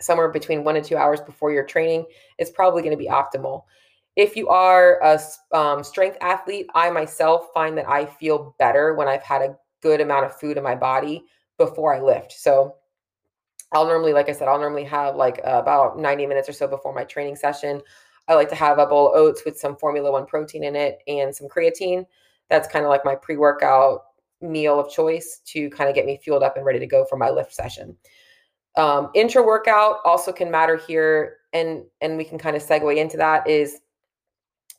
somewhere 0.00 0.28
between 0.28 0.64
one 0.64 0.76
and 0.76 0.84
two 0.84 0.96
hours 0.96 1.20
before 1.20 1.52
your 1.52 1.64
training 1.64 2.04
is 2.38 2.50
probably 2.50 2.82
going 2.82 2.96
to 2.96 2.96
be 2.96 3.08
optimal. 3.08 3.62
If 4.16 4.36
you 4.36 4.48
are 4.48 5.00
a 5.02 5.20
um, 5.56 5.84
strength 5.84 6.16
athlete, 6.20 6.66
I 6.74 6.90
myself 6.90 7.48
find 7.52 7.76
that 7.78 7.88
I 7.88 8.06
feel 8.06 8.56
better 8.58 8.94
when 8.94 9.06
I've 9.06 9.22
had 9.22 9.42
a 9.42 9.56
good 9.82 10.00
amount 10.00 10.24
of 10.24 10.38
food 10.40 10.56
in 10.56 10.64
my 10.64 10.74
body 10.74 11.24
before 11.58 11.94
I 11.94 12.00
lift. 12.00 12.32
So 12.32 12.76
I'll 13.72 13.86
normally, 13.86 14.12
like 14.12 14.28
I 14.28 14.32
said, 14.32 14.48
I'll 14.48 14.60
normally 14.60 14.84
have 14.84 15.16
like 15.16 15.40
uh, 15.46 15.58
about 15.60 15.98
90 15.98 16.26
minutes 16.26 16.48
or 16.48 16.52
so 16.52 16.66
before 16.66 16.94
my 16.94 17.04
training 17.04 17.36
session. 17.36 17.82
I 18.28 18.34
like 18.34 18.48
to 18.50 18.54
have 18.54 18.78
a 18.78 18.86
bowl 18.86 19.12
of 19.12 19.16
oats 19.16 19.44
with 19.44 19.58
some 19.58 19.76
Phormula-1 19.76 20.28
protein 20.28 20.64
in 20.64 20.76
it 20.76 20.98
and 21.06 21.34
some 21.34 21.48
creatine. 21.48 22.06
That's 22.48 22.68
kind 22.68 22.84
of 22.84 22.90
like 22.90 23.04
my 23.04 23.16
pre 23.16 23.36
workout 23.36 24.02
meal 24.40 24.78
of 24.78 24.90
choice 24.90 25.40
to 25.46 25.70
kind 25.70 25.88
of 25.88 25.94
get 25.94 26.06
me 26.06 26.18
fueled 26.22 26.42
up 26.42 26.56
and 26.56 26.64
ready 26.64 26.78
to 26.78 26.86
go 26.86 27.04
for 27.04 27.16
my 27.16 27.30
lift 27.30 27.54
session. 27.54 27.96
Um, 28.76 29.10
intra 29.14 29.42
workout 29.42 29.98
also 30.04 30.32
can 30.32 30.50
matter 30.50 30.76
here, 30.76 31.38
and 31.52 31.84
and 32.00 32.16
we 32.16 32.24
can 32.24 32.38
kind 32.38 32.56
of 32.56 32.62
segue 32.62 32.96
into 32.96 33.16
that. 33.18 33.48
Is 33.48 33.80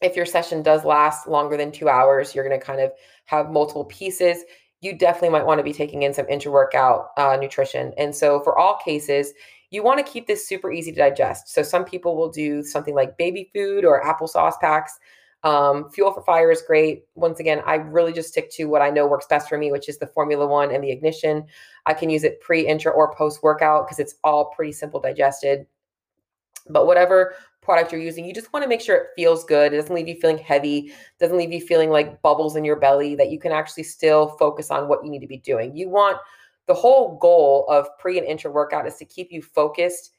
if 0.02 0.16
your 0.16 0.26
session 0.26 0.62
does 0.62 0.84
last 0.84 1.28
longer 1.28 1.58
than 1.58 1.72
two 1.72 1.88
hours, 1.88 2.36
you're 2.36 2.48
going 2.48 2.60
to 2.60 2.66
kind 2.66 2.82
of 2.82 2.92
have 3.26 3.50
multiple 3.50 3.86
pieces. 3.86 4.44
You 4.86 4.96
definitely 4.96 5.30
might 5.30 5.48
want 5.48 5.58
to 5.58 5.64
be 5.64 5.74
taking 5.74 6.04
in 6.04 6.14
some 6.14 6.28
intra 6.30 6.52
workout 6.52 7.10
uh, 7.18 7.38
nutrition. 7.42 7.92
And 7.98 8.16
so, 8.16 8.40
for 8.42 8.56
all 8.56 8.78
cases, 8.86 9.34
you 9.72 9.84
want 9.84 9.98
to 9.98 10.12
keep 10.12 10.28
this 10.28 10.48
super 10.48 10.72
easy 10.72 10.92
to 10.92 10.98
digest. 10.98 11.50
So, 11.50 11.64
some 11.64 11.86
people 11.86 12.16
will 12.16 12.30
do 12.30 12.62
something 12.62 12.94
like 12.94 13.18
baby 13.18 13.50
food 13.52 13.84
or 13.84 14.04
applesauce 14.04 14.60
packs. 14.62 15.00
Um, 15.44 15.90
Fuel 15.90 16.14
for 16.14 16.24
Fire 16.24 16.52
is 16.52 16.62
great. 16.62 17.06
Once 17.16 17.40
again, 17.40 17.64
I 17.66 17.76
really 17.76 18.14
just 18.14 18.30
stick 18.30 18.52
to 18.52 18.66
what 18.66 18.84
I 18.84 18.92
know 18.92 19.08
works 19.08 19.26
best 19.28 19.50
for 19.50 19.58
me, 19.58 19.72
which 19.72 19.90
is 19.90 19.98
the 19.98 20.06
Phormula-1 20.06 20.74
and 20.74 20.84
the 20.84 20.92
Ignition. 20.92 21.46
I 21.88 21.96
can 21.96 22.12
use 22.12 22.24
it 22.24 22.40
pre, 22.42 22.68
intra, 22.68 22.92
or 22.92 23.16
post 23.16 23.42
workout 23.42 23.88
because 23.88 23.98
it's 23.98 24.16
all 24.24 24.52
pretty 24.56 24.72
simple 24.72 25.00
digested. 25.00 25.66
But 26.68 26.86
whatever 26.86 27.36
product 27.62 27.92
you're 27.92 28.02
using, 28.02 28.26
you 28.26 28.34
just 28.34 28.52
want 28.54 28.64
to 28.64 28.70
make 28.70 28.82
sure 28.82 28.96
it 28.96 29.08
feels 29.16 29.44
good. 29.44 29.74
It 29.74 29.78
doesn't 29.78 29.94
leave 29.94 30.08
you 30.08 30.16
feeling 30.16 30.38
heavy, 30.38 30.92
doesn't 31.20 31.38
leave 31.38 31.52
you 31.52 31.62
feeling 31.62 31.90
like 31.90 32.22
bubbles 32.22 32.56
in 32.56 32.66
your 32.66 32.76
belly, 32.76 33.16
that 33.16 33.32
you 33.32 33.40
can 33.40 33.52
actually 33.52 33.84
still 33.84 34.30
focus 34.40 34.72
on 34.72 34.88
what 34.88 35.04
you 35.04 35.10
need 35.10 35.22
to 35.22 35.28
be 35.28 35.38
doing. 35.38 35.76
You 35.76 35.90
want 35.90 36.18
the 36.68 36.74
whole 36.74 37.18
goal 37.20 37.66
of 37.70 37.88
pre 38.00 38.18
and 38.18 38.28
intra 38.28 38.52
workout 38.52 38.88
is 38.88 38.96
to 38.98 39.06
keep 39.06 39.32
you 39.32 39.42
focused 39.42 40.12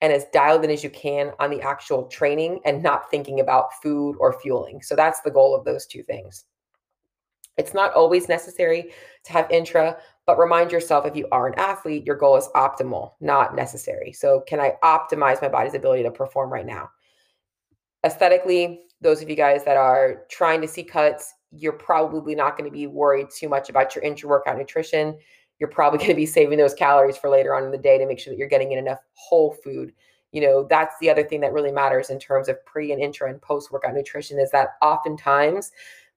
and 0.00 0.12
as 0.12 0.26
dialed 0.32 0.64
in 0.64 0.70
as 0.70 0.82
you 0.82 0.90
can 0.90 1.32
on 1.38 1.50
the 1.50 1.62
actual 1.62 2.06
training 2.08 2.60
and 2.64 2.82
not 2.82 3.08
thinking 3.10 3.38
about 3.38 3.80
food 3.80 4.16
or 4.18 4.38
fueling. 4.40 4.82
So 4.82 4.96
that's 4.96 5.20
the 5.20 5.30
goal 5.30 5.54
of 5.54 5.64
those 5.64 5.86
two 5.86 6.02
things. 6.02 6.44
It's 7.56 7.74
not 7.74 7.94
always 7.94 8.28
necessary 8.28 8.90
to 9.24 9.32
have 9.32 9.50
intra, 9.50 9.98
but 10.26 10.38
remind 10.38 10.70
yourself 10.70 11.04
if 11.04 11.16
you 11.16 11.26
are 11.32 11.48
an 11.48 11.54
athlete, 11.58 12.06
your 12.06 12.16
goal 12.16 12.36
is 12.36 12.48
optimal, 12.54 13.12
not 13.20 13.56
necessary. 13.56 14.12
So, 14.12 14.42
can 14.46 14.60
I 14.60 14.74
optimize 14.82 15.42
my 15.42 15.48
body's 15.48 15.74
ability 15.74 16.04
to 16.04 16.10
perform 16.10 16.52
right 16.52 16.66
now? 16.66 16.90
Aesthetically, 18.04 18.82
those 19.00 19.20
of 19.20 19.28
you 19.28 19.36
guys 19.36 19.64
that 19.64 19.76
are 19.76 20.22
trying 20.30 20.60
to 20.60 20.68
see 20.68 20.84
cuts, 20.84 21.34
you're 21.50 21.72
probably 21.72 22.34
not 22.34 22.56
going 22.56 22.68
to 22.68 22.74
be 22.74 22.86
worried 22.86 23.28
too 23.36 23.48
much 23.48 23.68
about 23.68 23.94
your 23.94 24.04
intra 24.04 24.28
workout 24.28 24.56
nutrition. 24.56 25.18
You're 25.58 25.68
probably 25.68 25.98
going 26.00 26.10
to 26.10 26.16
be 26.16 26.26
saving 26.26 26.58
those 26.58 26.74
calories 26.74 27.16
for 27.16 27.28
later 27.28 27.54
on 27.54 27.64
in 27.64 27.70
the 27.70 27.78
day 27.78 27.98
to 27.98 28.06
make 28.06 28.18
sure 28.18 28.32
that 28.32 28.38
you're 28.38 28.48
getting 28.48 28.72
in 28.72 28.78
enough 28.78 29.00
whole 29.14 29.56
food. 29.64 29.92
You 30.30 30.40
know, 30.40 30.66
that's 30.68 30.94
the 30.98 31.10
other 31.10 31.24
thing 31.24 31.40
that 31.40 31.52
really 31.52 31.72
matters 31.72 32.08
in 32.08 32.18
terms 32.18 32.48
of 32.48 32.64
pre 32.64 32.92
and 32.92 33.02
intra 33.02 33.28
and 33.28 33.42
post 33.42 33.70
workout 33.70 33.94
nutrition 33.94 34.38
is 34.38 34.50
that 34.52 34.70
oftentimes 34.80 35.72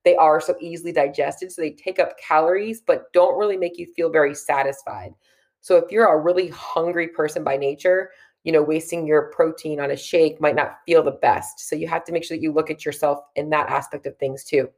they 0.05 0.15
are 0.15 0.39
so 0.39 0.55
easily 0.61 0.93
digested. 0.93 1.51
So 1.51 1.61
they 1.61 1.71
take 1.71 1.99
up 1.99 2.17
calories, 2.17 2.79
but 2.79 3.11
don't 3.11 3.37
really 3.37 3.57
make 3.57 3.77
you 3.77 3.87
feel 3.95 4.09
very 4.09 4.33
satisfied. 4.33 5.11
So 5.59 5.75
if 5.75 5.91
you're 5.91 6.07
a 6.07 6.21
really 6.21 6.47
hungry 6.49 7.09
person 7.09 7.43
by 7.43 7.57
nature, 7.57 8.11
you 8.43 8.51
know, 8.51 8.61
wasting 8.61 9.07
your 9.07 9.31
protein 9.31 9.79
on 9.79 9.89
a 9.89 9.97
shake 9.97 10.39
might 10.39 10.55
not 10.55 10.77
feel 10.85 11.01
the 11.01 11.11
best. 11.11 11.67
So 11.67 11.75
you 11.75 11.87
have 11.87 12.05
to 12.05 12.11
make 12.11 12.23
sure 12.23 12.37
that 12.37 12.43
you 12.43 12.53
look 12.53 12.69
at 12.69 12.85
yourself 12.85 13.19
in 13.35 13.49
that 13.49 13.69
aspect 13.69 14.05
of 14.05 14.15
things 14.17 14.43
too. 14.43 14.69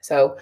So 0.00 0.36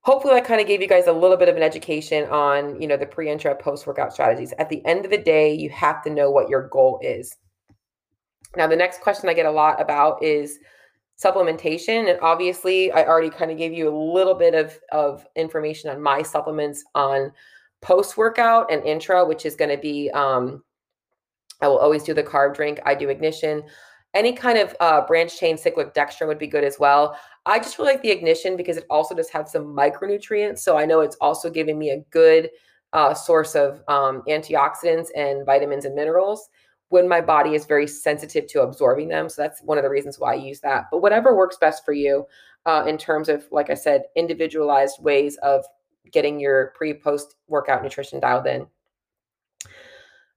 hopefully 0.00 0.32
that 0.34 0.46
kind 0.46 0.62
of 0.62 0.66
gave 0.66 0.80
you 0.80 0.88
guys 0.88 1.08
a 1.08 1.12
little 1.12 1.36
bit 1.36 1.50
of 1.50 1.56
an 1.56 1.62
education 1.62 2.24
on, 2.30 2.80
you 2.80 2.88
know, 2.88 2.96
the 2.96 3.04
pre-intra 3.04 3.54
post-workout 3.54 4.14
strategies. 4.14 4.54
At 4.58 4.70
the 4.70 4.82
end 4.86 5.04
of 5.04 5.10
the 5.10 5.18
day, 5.18 5.52
you 5.52 5.68
have 5.70 6.02
to 6.04 6.10
know 6.10 6.30
what 6.30 6.48
your 6.48 6.68
goal 6.68 6.98
is. 7.02 7.36
Now, 8.56 8.66
the 8.66 8.76
next 8.76 9.02
question 9.02 9.28
I 9.28 9.34
get 9.34 9.44
a 9.44 9.50
lot 9.50 9.82
about 9.82 10.22
is 10.22 10.58
supplementation. 11.22 12.10
And 12.10 12.18
obviously, 12.20 12.92
I 12.92 13.04
already 13.04 13.30
kind 13.30 13.50
of 13.50 13.58
gave 13.58 13.72
you 13.72 13.88
a 13.88 13.96
little 14.14 14.34
bit 14.34 14.54
of, 14.54 14.78
of 14.92 15.26
information 15.36 15.90
on 15.90 16.00
my 16.02 16.22
supplements 16.22 16.84
on 16.94 17.32
post 17.80 18.16
workout 18.16 18.70
and 18.70 18.82
intra, 18.84 19.24
which 19.24 19.46
is 19.46 19.56
going 19.56 19.70
to 19.70 19.78
be 19.78 20.10
um, 20.10 20.62
I 21.60 21.68
will 21.68 21.78
always 21.78 22.02
do 22.02 22.14
the 22.14 22.22
carb 22.22 22.54
drink. 22.54 22.80
I 22.84 22.94
do 22.94 23.08
ignition. 23.08 23.62
Any 24.14 24.32
kind 24.32 24.58
of 24.58 24.74
uh, 24.80 25.06
branch 25.06 25.38
chain 25.38 25.58
cyclic 25.58 25.94
dextrin 25.94 26.26
would 26.26 26.38
be 26.38 26.46
good 26.46 26.64
as 26.64 26.78
well. 26.78 27.18
I 27.44 27.58
just 27.58 27.78
really 27.78 27.92
like 27.92 28.02
the 28.02 28.10
ignition 28.10 28.56
because 28.56 28.76
it 28.76 28.86
also 28.90 29.14
does 29.14 29.28
have 29.30 29.48
some 29.48 29.64
micronutrients. 29.64 30.58
So 30.60 30.76
I 30.76 30.86
know 30.86 31.00
it's 31.00 31.16
also 31.20 31.50
giving 31.50 31.78
me 31.78 31.90
a 31.90 32.00
good 32.10 32.50
uh, 32.92 33.14
source 33.14 33.54
of 33.54 33.82
um, 33.88 34.22
antioxidants 34.28 35.08
and 35.16 35.44
vitamins 35.44 35.84
and 35.84 35.94
minerals 35.94 36.48
when 36.88 37.08
my 37.08 37.20
body 37.20 37.54
is 37.54 37.66
very 37.66 37.86
sensitive 37.86 38.46
to 38.46 38.62
absorbing 38.62 39.08
them. 39.08 39.28
So 39.28 39.42
that's 39.42 39.62
one 39.62 39.78
of 39.78 39.84
the 39.84 39.90
reasons 39.90 40.18
why 40.18 40.32
I 40.32 40.36
use 40.36 40.60
that. 40.60 40.84
But 40.90 41.02
whatever 41.02 41.36
works 41.36 41.56
best 41.56 41.84
for 41.84 41.92
you 41.92 42.26
uh, 42.64 42.84
in 42.86 42.96
terms 42.98 43.28
of, 43.28 43.44
like 43.50 43.70
I 43.70 43.74
said, 43.74 44.04
individualized 44.14 45.02
ways 45.02 45.36
of 45.38 45.64
getting 46.12 46.38
your 46.38 46.72
pre 46.76 46.94
post 46.94 47.36
workout 47.48 47.82
nutrition 47.82 48.20
dialed 48.20 48.46
in. 48.46 48.66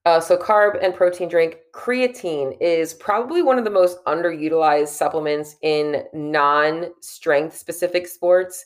Uh, 0.06 0.20
so, 0.20 0.38
carb 0.38 0.84
and 0.84 0.96
protein 0.96 1.30
drink. 1.30 1.58
Creatine 1.74 2.58
is 2.62 2.94
probably 2.96 3.44
one 3.44 3.60
of 3.60 3.64
the 3.64 3.70
most 3.70 4.04
underutilized 4.06 4.88
supplements 4.88 5.56
in 5.62 6.04
non 6.14 6.88
strength 7.02 7.56
specific 7.56 8.08
sports. 8.08 8.66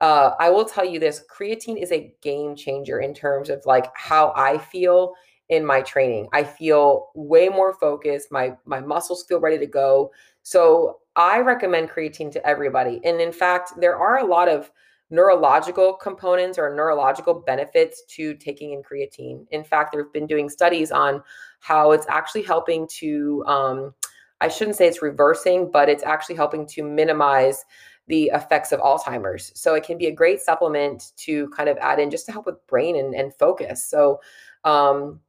Uh, 0.00 0.30
I 0.38 0.48
will 0.48 0.64
tell 0.64 0.84
you 0.84 1.00
this 1.00 1.24
creatine 1.28 1.82
is 1.82 1.90
a 1.90 2.14
game 2.22 2.54
changer 2.54 3.00
in 3.00 3.12
terms 3.12 3.50
of 3.50 3.60
like 3.66 3.90
how 3.96 4.32
I 4.36 4.58
feel 4.58 5.14
in 5.48 5.64
my 5.64 5.80
training. 5.80 6.28
I 6.32 6.44
feel 6.44 7.08
way 7.14 7.48
more 7.48 7.74
focused. 7.74 8.30
My 8.30 8.54
my 8.64 8.80
muscles 8.80 9.24
feel 9.28 9.40
ready 9.40 9.58
to 9.58 9.66
go. 9.66 10.10
So 10.42 10.98
I 11.16 11.40
recommend 11.40 11.90
creatine 11.90 12.30
to 12.32 12.46
everybody. 12.46 13.00
And 13.04 13.20
in 13.20 13.32
fact, 13.32 13.72
there 13.80 13.96
are 13.96 14.18
a 14.18 14.24
lot 14.24 14.48
of 14.48 14.70
neurological 15.10 15.94
components 15.94 16.58
or 16.58 16.74
neurological 16.74 17.34
benefits 17.34 18.04
to 18.08 18.34
taking 18.34 18.72
in 18.72 18.82
creatine. 18.82 19.46
In 19.50 19.64
fact, 19.64 19.92
there 19.92 20.02
have 20.02 20.12
been 20.12 20.26
doing 20.26 20.50
studies 20.50 20.92
on 20.92 21.22
how 21.60 21.92
it's 21.92 22.06
actually 22.08 22.42
helping 22.42 22.86
to 22.98 23.42
um, 23.46 23.94
I 24.40 24.48
shouldn't 24.48 24.76
say 24.76 24.86
it's 24.86 25.02
reversing, 25.02 25.70
but 25.70 25.88
it's 25.88 26.04
actually 26.04 26.36
helping 26.36 26.66
to 26.68 26.82
minimize 26.82 27.64
the 28.06 28.30
effects 28.34 28.72
of 28.72 28.80
Alzheimer's. 28.80 29.52
So 29.54 29.74
it 29.74 29.84
can 29.84 29.98
be 29.98 30.06
a 30.06 30.12
great 30.12 30.40
supplement 30.40 31.12
to 31.18 31.48
kind 31.50 31.68
of 31.68 31.76
add 31.78 31.98
in 31.98 32.10
just 32.10 32.26
to 32.26 32.32
help 32.32 32.46
with 32.46 32.64
brain 32.66 32.96
and, 32.96 33.14
and 33.14 33.34
focus. 33.34 33.84
So 33.84 34.20
um, 34.64 35.20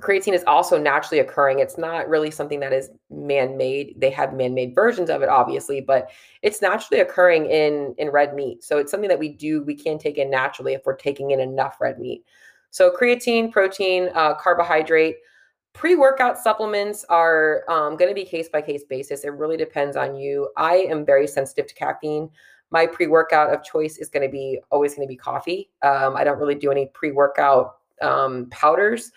creatine 0.00 0.32
is 0.32 0.44
also 0.46 0.78
naturally 0.78 1.20
occurring. 1.20 1.58
It's 1.58 1.76
not 1.76 2.08
really 2.08 2.30
something 2.30 2.60
that 2.60 2.72
is 2.72 2.90
man-made. 3.10 3.94
They 3.98 4.10
have 4.10 4.32
man-made 4.32 4.74
versions 4.74 5.10
of 5.10 5.22
it, 5.22 5.28
obviously, 5.28 5.80
but 5.80 6.10
it's 6.40 6.62
naturally 6.62 7.00
occurring 7.00 7.46
in 7.46 7.94
in 7.98 8.08
red 8.08 8.34
meat. 8.34 8.64
So 8.64 8.78
it's 8.78 8.90
something 8.90 9.08
that 9.08 9.18
we 9.18 9.28
do 9.28 9.62
we 9.62 9.74
can 9.74 9.98
take 9.98 10.18
in 10.18 10.30
naturally 10.30 10.72
if 10.72 10.82
we're 10.86 10.96
taking 10.96 11.32
in 11.32 11.40
enough 11.40 11.80
red 11.80 11.98
meat. 11.98 12.24
So 12.70 12.90
creatine, 12.90 13.52
protein, 13.52 14.08
uh, 14.14 14.34
carbohydrate. 14.34 15.16
Pre-workout 15.74 16.36
supplements 16.36 17.04
are 17.08 17.64
um, 17.68 17.96
going 17.96 18.10
to 18.10 18.14
be 18.14 18.24
case 18.24 18.48
by 18.50 18.60
case 18.60 18.84
basis. 18.84 19.24
It 19.24 19.32
really 19.32 19.56
depends 19.56 19.96
on 19.96 20.14
you. 20.14 20.50
I 20.56 20.76
am 20.76 21.06
very 21.06 21.26
sensitive 21.26 21.66
to 21.66 21.74
caffeine. 21.74 22.28
My 22.70 22.86
pre-workout 22.86 23.52
of 23.52 23.62
choice 23.62 23.96
is 23.96 24.08
going 24.08 24.26
to 24.26 24.30
be 24.30 24.60
always 24.70 24.94
going 24.94 25.06
to 25.06 25.10
be 25.10 25.16
coffee. 25.16 25.70
Um, 25.82 26.14
I 26.16 26.24
don't 26.24 26.38
really 26.38 26.54
do 26.54 26.70
any 26.70 26.90
pre-workout 26.92 27.76
um, 28.02 28.48
powders 28.50 29.12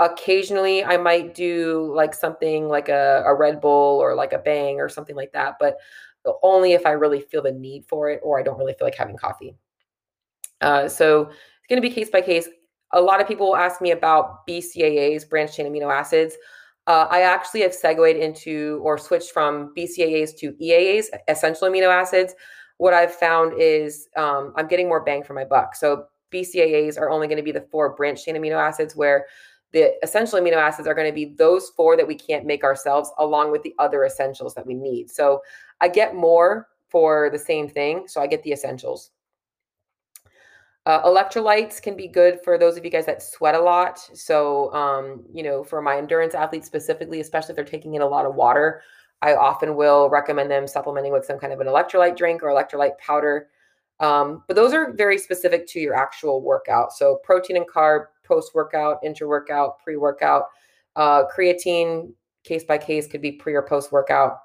occasionally 0.00 0.84
i 0.84 0.96
might 0.96 1.34
do 1.34 1.92
like 1.94 2.14
something 2.14 2.68
like 2.68 2.88
a, 2.88 3.22
a 3.26 3.34
red 3.34 3.60
bull 3.60 3.98
or 3.98 4.14
like 4.14 4.32
a 4.32 4.38
bang 4.38 4.80
or 4.80 4.88
something 4.88 5.16
like 5.16 5.32
that 5.32 5.56
but 5.58 5.76
only 6.42 6.72
if 6.72 6.86
i 6.86 6.90
really 6.90 7.20
feel 7.20 7.42
the 7.42 7.52
need 7.52 7.84
for 7.86 8.10
it 8.10 8.20
or 8.22 8.38
i 8.38 8.42
don't 8.42 8.58
really 8.58 8.74
feel 8.74 8.86
like 8.86 8.94
having 8.94 9.16
coffee. 9.16 9.54
Uh, 10.60 10.88
so 10.88 11.22
it's 11.22 11.68
going 11.68 11.80
to 11.80 11.88
be 11.88 11.94
case 11.94 12.10
by 12.10 12.20
case. 12.20 12.48
A 12.92 13.00
lot 13.00 13.20
of 13.20 13.28
people 13.28 13.46
will 13.48 13.56
ask 13.56 13.80
me 13.80 13.90
about 13.92 14.46
bcaas 14.46 15.28
branch 15.28 15.56
chain 15.56 15.66
amino 15.66 15.92
acids. 15.92 16.36
Uh, 16.86 17.06
i 17.10 17.20
actually 17.20 17.60
have 17.60 17.74
segued 17.74 18.16
into 18.16 18.80
or 18.82 18.96
switched 18.96 19.30
from 19.30 19.74
bcaas 19.76 20.36
to 20.36 20.52
eaas 20.54 21.06
essential 21.28 21.68
amino 21.68 21.88
acids. 21.88 22.34
What 22.78 22.94
i've 22.94 23.14
found 23.14 23.52
is 23.60 24.08
um, 24.16 24.52
i'm 24.56 24.68
getting 24.68 24.88
more 24.88 25.04
bang 25.04 25.22
for 25.22 25.34
my 25.34 25.44
buck. 25.44 25.76
So 25.76 26.04
bcaas 26.32 26.98
are 26.98 27.10
only 27.10 27.26
going 27.26 27.36
to 27.36 27.42
be 27.42 27.52
the 27.52 27.66
four 27.70 27.94
branch 27.94 28.24
chain 28.24 28.36
amino 28.36 28.56
acids 28.56 28.96
where 28.96 29.26
the 29.72 29.92
essential 30.02 30.38
amino 30.40 30.56
acids 30.56 30.88
are 30.88 30.94
going 30.94 31.08
to 31.08 31.14
be 31.14 31.34
those 31.36 31.70
four 31.70 31.96
that 31.96 32.06
we 32.06 32.14
can't 32.14 32.46
make 32.46 32.64
ourselves, 32.64 33.10
along 33.18 33.52
with 33.52 33.62
the 33.62 33.74
other 33.78 34.04
essentials 34.04 34.54
that 34.54 34.66
we 34.66 34.74
need. 34.74 35.10
So 35.10 35.42
I 35.80 35.88
get 35.88 36.14
more 36.14 36.68
for 36.88 37.28
the 37.30 37.38
same 37.38 37.68
thing. 37.68 38.08
So 38.08 38.20
I 38.20 38.26
get 38.26 38.42
the 38.42 38.52
essentials. 38.52 39.10
Uh, 40.86 41.02
electrolytes 41.02 41.82
can 41.82 41.94
be 41.94 42.08
good 42.08 42.40
for 42.42 42.56
those 42.56 42.78
of 42.78 42.84
you 42.84 42.90
guys 42.90 43.04
that 43.04 43.22
sweat 43.22 43.54
a 43.54 43.60
lot. 43.60 43.98
So, 44.14 44.72
um, 44.72 45.22
you 45.30 45.42
know, 45.42 45.62
for 45.62 45.82
my 45.82 45.98
endurance 45.98 46.34
athletes 46.34 46.66
specifically, 46.66 47.20
especially 47.20 47.50
if 47.50 47.56
they're 47.56 47.64
taking 47.64 47.94
in 47.94 48.00
a 48.00 48.06
lot 48.06 48.24
of 48.24 48.34
water, 48.34 48.80
I 49.20 49.34
often 49.34 49.76
will 49.76 50.08
recommend 50.08 50.50
them 50.50 50.66
supplementing 50.66 51.12
with 51.12 51.26
some 51.26 51.38
kind 51.38 51.52
of 51.52 51.60
an 51.60 51.66
electrolyte 51.66 52.16
drink 52.16 52.42
or 52.42 52.48
electrolyte 52.48 52.96
powder. 52.98 53.48
Um, 54.00 54.44
but 54.46 54.54
those 54.54 54.72
are 54.72 54.92
very 54.92 55.18
specific 55.18 55.66
to 55.68 55.80
your 55.80 55.94
actual 55.94 56.40
workout. 56.42 56.92
So, 56.92 57.18
protein 57.24 57.56
and 57.56 57.66
carb 57.68 58.06
post 58.24 58.54
workout, 58.54 58.98
intra 59.04 59.26
workout, 59.26 59.78
pre 59.80 59.96
workout. 59.96 60.44
Uh, 60.96 61.24
creatine, 61.34 62.12
case 62.44 62.64
by 62.64 62.78
case, 62.78 63.06
could 63.06 63.22
be 63.22 63.32
pre 63.32 63.54
or 63.54 63.62
post 63.62 63.90
workout. 63.90 64.38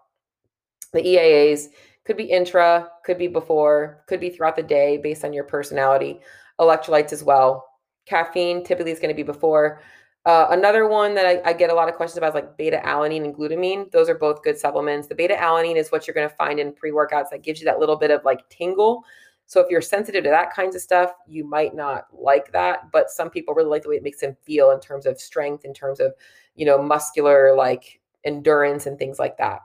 The 0.94 1.02
EAAs 1.02 1.68
could 2.06 2.18
be 2.18 2.26
intra, 2.26 2.90
could 3.06 3.18
be 3.18 3.28
before, 3.28 4.04
could 4.08 4.20
be 4.20 4.30
throughout 4.30 4.56
the 4.56 4.64
day 4.64 4.98
based 4.98 5.24
on 5.24 5.34
your 5.34 5.44
personality. 5.44 6.20
Electrolytes 6.60 7.14
as 7.14 7.24
well. 7.24 7.66
Caffeine 8.06 8.64
typically 8.64 8.92
is 8.92 9.00
going 9.00 9.10
to 9.10 9.16
be 9.16 9.24
before. 9.24 9.82
Uh, 10.26 10.48
another 10.52 10.88
one 10.88 11.14
that 11.16 11.26
I, 11.26 11.50
I, 11.50 11.54
get 11.54 11.70
a 11.70 11.74
lot 11.74 11.90
of 11.90 11.96
questions 11.96 12.18
about 12.18 12.30
is 12.30 12.36
like 12.36 12.58
beta 12.58 12.82
alanine 12.86 13.26
and 13.26 13.36
glutamine. 13.36 13.92
Those 13.92 14.08
are 14.08 14.16
both 14.16 14.42
good 14.42 14.58
supplements. 14.58 15.08
The 15.08 15.16
beta 15.16 15.34
alanine 15.34 15.76
is 15.76 15.92
what 15.92 16.08
you're 16.08 16.14
going 16.14 16.30
to 16.30 16.36
find 16.36 16.62
in 16.62 16.72
pre 16.74 16.92
workouts 16.92 17.30
that 17.32 17.44
gives 17.44 17.60
you 17.60 17.66
that 17.66 17.80
little 17.80 17.98
bit 17.98 18.10
of 18.10 18.24
like 18.24 18.48
tingle 18.50 19.04
So 19.46 19.60
if 19.60 19.70
you're 19.70 19.82
sensitive 19.82 20.24
to 20.24 20.30
that 20.30 20.54
kinds 20.54 20.76
of 20.76 20.82
stuff, 20.82 21.12
you 21.28 21.48
might 21.48 21.76
not 21.76 22.06
like 22.12 22.52
that. 22.54 22.92
But 22.92 23.10
some 23.10 23.30
people 23.30 23.54
really 23.54 23.70
like 23.70 23.84
the 23.84 23.90
way 23.90 23.98
it 23.98 24.04
makes 24.04 24.22
them 24.22 24.36
feel 24.44 24.72
in 24.72 24.80
terms 24.80 25.06
of 25.06 25.20
strength, 25.20 25.66
in 25.66 25.74
terms 25.74 26.00
of, 26.00 26.14
you 26.56 26.66
know, 26.66 26.82
muscular 26.82 27.56
like 27.56 28.00
endurance 28.24 28.86
and 28.86 28.98
things 28.98 29.20
like 29.20 29.38
that. 29.38 29.60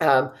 Um, 0.00 0.32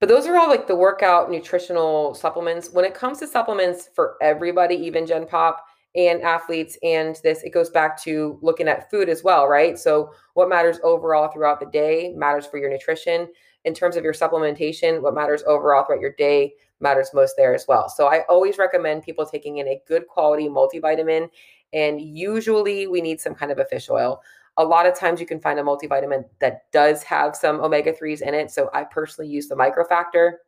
but 0.00 0.08
those 0.08 0.26
are 0.26 0.36
all 0.36 0.48
like 0.48 0.66
the 0.66 0.74
workout 0.74 1.30
nutritional 1.30 2.14
supplements. 2.14 2.70
When 2.72 2.84
it 2.84 2.92
comes 2.92 3.20
to 3.20 3.26
supplements 3.26 3.88
for 3.94 4.16
everybody, 4.20 4.74
even 4.74 5.06
Gen 5.06 5.26
Pop 5.26 5.64
and 5.94 6.22
athletes, 6.22 6.76
and 6.82 7.20
this, 7.22 7.44
it 7.44 7.50
goes 7.50 7.70
back 7.70 8.02
to 8.02 8.38
looking 8.42 8.66
at 8.66 8.90
food 8.90 9.08
as 9.08 9.22
well, 9.22 9.46
right? 9.46 9.78
So, 9.78 10.12
what 10.34 10.48
matters 10.48 10.80
overall 10.82 11.28
throughout 11.28 11.60
the 11.60 11.66
day 11.66 12.12
matters 12.16 12.46
for 12.46 12.58
your 12.58 12.70
nutrition. 12.70 13.28
In 13.64 13.74
terms 13.74 13.96
of 13.96 14.02
your 14.02 14.12
supplementation, 14.12 15.00
what 15.00 15.14
matters 15.14 15.44
overall 15.46 15.84
throughout 15.84 16.00
your 16.00 16.14
day 16.18 16.54
matters 16.82 17.10
most 17.14 17.34
there 17.36 17.54
as 17.54 17.66
well. 17.68 17.88
So, 17.88 18.08
I 18.08 18.22
always 18.28 18.58
recommend 18.58 19.02
people 19.02 19.24
taking 19.24 19.58
in 19.58 19.68
a 19.68 19.80
good 19.86 20.06
quality 20.08 20.48
multivitamin. 20.48 21.28
And 21.72 22.00
usually, 22.00 22.86
we 22.86 23.00
need 23.00 23.20
some 23.20 23.34
kind 23.34 23.50
of 23.50 23.58
a 23.58 23.64
fish 23.64 23.88
oil. 23.88 24.22
A 24.58 24.64
lot 24.64 24.84
of 24.86 24.98
times 24.98 25.18
you 25.18 25.26
can 25.26 25.40
find 25.40 25.58
a 25.58 25.62
multivitamin 25.62 26.24
that 26.40 26.70
does 26.72 27.02
have 27.04 27.34
some 27.34 27.60
omega 27.60 27.92
3s 27.92 28.20
in 28.20 28.34
it. 28.34 28.50
So 28.50 28.68
I 28.74 28.84
personally 28.84 29.30
use 29.30 29.48
the 29.48 29.56
Micro-Factor. 29.56 30.40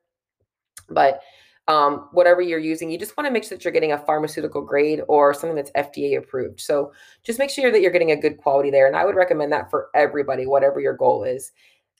But 0.90 1.22
um, 1.66 2.08
whatever 2.12 2.42
you're 2.42 2.58
using, 2.58 2.90
you 2.90 2.98
just 2.98 3.16
want 3.16 3.26
to 3.26 3.32
make 3.32 3.44
sure 3.44 3.56
that 3.56 3.64
you're 3.64 3.72
getting 3.72 3.92
a 3.92 3.98
pharmaceutical 3.98 4.60
grade 4.60 5.00
or 5.08 5.32
something 5.32 5.56
that's 5.56 5.70
FDA 5.70 6.18
approved. 6.18 6.60
So 6.60 6.92
just 7.22 7.38
make 7.38 7.50
sure 7.50 7.72
that 7.72 7.80
you're 7.80 7.90
getting 7.90 8.10
a 8.10 8.20
good 8.20 8.36
quality 8.36 8.70
there. 8.70 8.86
And 8.86 8.96
I 8.96 9.06
would 9.06 9.14
recommend 9.14 9.50
that 9.52 9.70
for 9.70 9.88
everybody, 9.94 10.46
whatever 10.46 10.80
your 10.80 10.94
goal 10.94 11.24
is, 11.24 11.52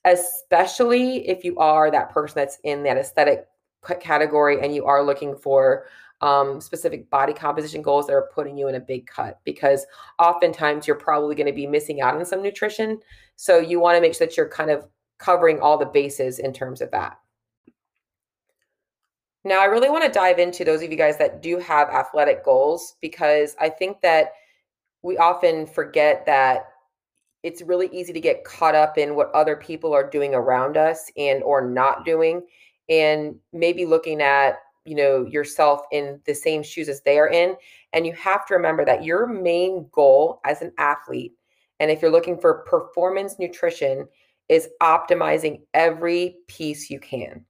especially 0.04 1.26
if 1.28 1.44
you 1.44 1.56
are 1.56 1.90
that 1.90 2.10
person 2.10 2.34
that's 2.36 2.58
in 2.64 2.82
that 2.82 2.98
aesthetic 2.98 3.46
category 4.00 4.60
and 4.60 4.74
you 4.74 4.84
are 4.84 5.02
looking 5.02 5.36
for 5.36 5.86
um, 6.20 6.60
specific 6.60 7.10
body 7.10 7.32
composition 7.32 7.82
goals 7.82 8.06
that 8.06 8.14
are 8.14 8.30
putting 8.34 8.56
you 8.56 8.68
in 8.68 8.76
a 8.76 8.80
big 8.80 9.06
cut 9.06 9.40
because 9.44 9.84
oftentimes 10.18 10.86
you're 10.86 10.96
probably 10.96 11.34
going 11.34 11.46
to 11.46 11.52
be 11.52 11.66
missing 11.66 12.00
out 12.00 12.16
on 12.16 12.24
some 12.24 12.42
nutrition. 12.42 13.00
So 13.36 13.58
you 13.58 13.80
want 13.80 13.96
to 13.96 14.00
make 14.00 14.14
sure 14.14 14.26
that 14.26 14.36
you're 14.36 14.48
kind 14.48 14.70
of 14.70 14.86
covering 15.18 15.60
all 15.60 15.76
the 15.76 15.86
bases 15.86 16.38
in 16.38 16.52
terms 16.52 16.80
of 16.80 16.90
that. 16.92 17.18
Now, 19.46 19.60
I 19.60 19.66
really 19.66 19.90
want 19.90 20.04
to 20.04 20.10
dive 20.10 20.38
into 20.38 20.64
those 20.64 20.82
of 20.82 20.90
you 20.90 20.96
guys 20.96 21.18
that 21.18 21.42
do 21.42 21.58
have 21.58 21.90
athletic 21.90 22.42
goals 22.42 22.96
because 23.02 23.54
I 23.60 23.68
think 23.68 24.00
that 24.00 24.32
we 25.02 25.18
often 25.18 25.66
forget 25.66 26.24
that 26.24 26.68
it's 27.42 27.60
really 27.60 27.90
easy 27.92 28.14
to 28.14 28.20
get 28.20 28.44
caught 28.44 28.74
up 28.74 28.96
in 28.96 29.14
what 29.14 29.30
other 29.32 29.54
people 29.54 29.92
are 29.92 30.08
doing 30.08 30.34
around 30.34 30.78
us 30.78 31.10
and 31.18 31.42
or 31.42 31.60
not 31.60 32.06
doing 32.06 32.42
and 32.88 33.36
maybe 33.52 33.86
looking 33.86 34.20
at 34.20 34.56
you 34.84 34.94
know 34.94 35.24
yourself 35.26 35.82
in 35.92 36.20
the 36.26 36.34
same 36.34 36.62
shoes 36.62 36.88
as 36.88 37.00
they 37.02 37.18
are 37.18 37.28
in 37.28 37.56
and 37.92 38.06
you 38.06 38.12
have 38.12 38.46
to 38.46 38.54
remember 38.54 38.84
that 38.84 39.04
your 39.04 39.26
main 39.26 39.88
goal 39.92 40.40
as 40.44 40.60
an 40.60 40.72
athlete 40.78 41.32
and 41.80 41.90
if 41.90 42.02
you're 42.02 42.10
looking 42.10 42.38
for 42.38 42.64
performance 42.64 43.38
nutrition 43.38 44.06
is 44.48 44.68
optimizing 44.82 45.62
every 45.72 46.36
piece 46.48 46.90
you 46.90 47.00
can. 47.00 47.44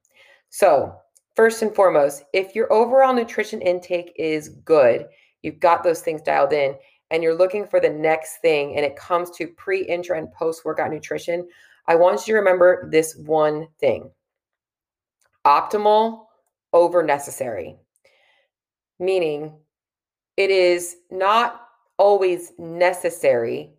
So 0.49 0.95
first 1.35 1.61
and 1.61 1.75
foremost 1.75 2.23
if 2.33 2.55
your 2.55 2.71
overall 2.71 3.13
nutrition 3.13 3.61
intake 3.61 4.13
is 4.15 4.49
good 4.63 5.05
you've 5.41 5.59
got 5.59 5.83
those 5.83 6.01
things 6.01 6.21
dialed 6.21 6.53
in 6.53 6.75
and 7.11 7.21
you're 7.21 7.37
looking 7.37 7.67
for 7.67 7.79
the 7.79 7.89
next 7.89 8.37
thing 8.37 8.75
and 8.75 8.85
it 8.85 8.95
comes 8.95 9.29
to 9.31 9.47
pre 9.47 9.83
intra 9.83 10.17
and 10.17 10.31
post 10.31 10.63
workout 10.63 10.89
nutrition 10.89 11.45
i 11.87 11.95
want 11.95 12.25
you 12.25 12.33
to 12.33 12.39
remember 12.39 12.87
this 12.89 13.17
one 13.25 13.67
thing 13.79 14.09
optimal 15.45 16.25
over 16.73 17.03
necessary, 17.03 17.77
meaning 18.99 19.53
it 20.37 20.49
is 20.49 20.97
not 21.09 21.61
always 21.97 22.51
necessary 22.57 23.71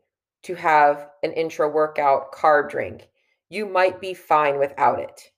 to 0.42 0.54
have 0.54 1.10
an 1.22 1.32
intra 1.32 1.68
workout 1.68 2.32
carb 2.32 2.70
drink. 2.70 3.08
You 3.50 3.66
might 3.66 4.00
be 4.00 4.14
fine 4.14 4.58
without 4.58 4.98
it. 5.00 5.30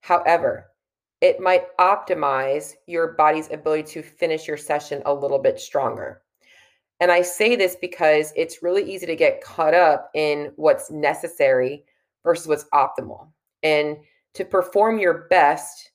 However, 0.00 0.70
it 1.20 1.40
might 1.40 1.76
optimize 1.78 2.74
your 2.86 3.14
body's 3.14 3.50
ability 3.50 3.84
to 3.94 4.02
finish 4.02 4.46
your 4.46 4.56
session 4.56 5.02
a 5.06 5.14
little 5.14 5.38
bit 5.38 5.58
stronger. 5.58 6.22
And 7.00 7.10
I 7.10 7.22
say 7.22 7.56
this 7.56 7.76
because 7.80 8.32
it's 8.36 8.62
really 8.62 8.82
easy 8.82 9.06
to 9.06 9.16
get 9.16 9.42
caught 9.42 9.74
up 9.74 10.10
in 10.14 10.52
what's 10.56 10.90
necessary 10.90 11.84
versus 12.22 12.46
what's 12.46 12.64
optimal. 12.72 13.28
And 13.62 13.96
to 14.34 14.44
perform 14.44 14.98
your 14.98 15.26
best, 15.30 15.92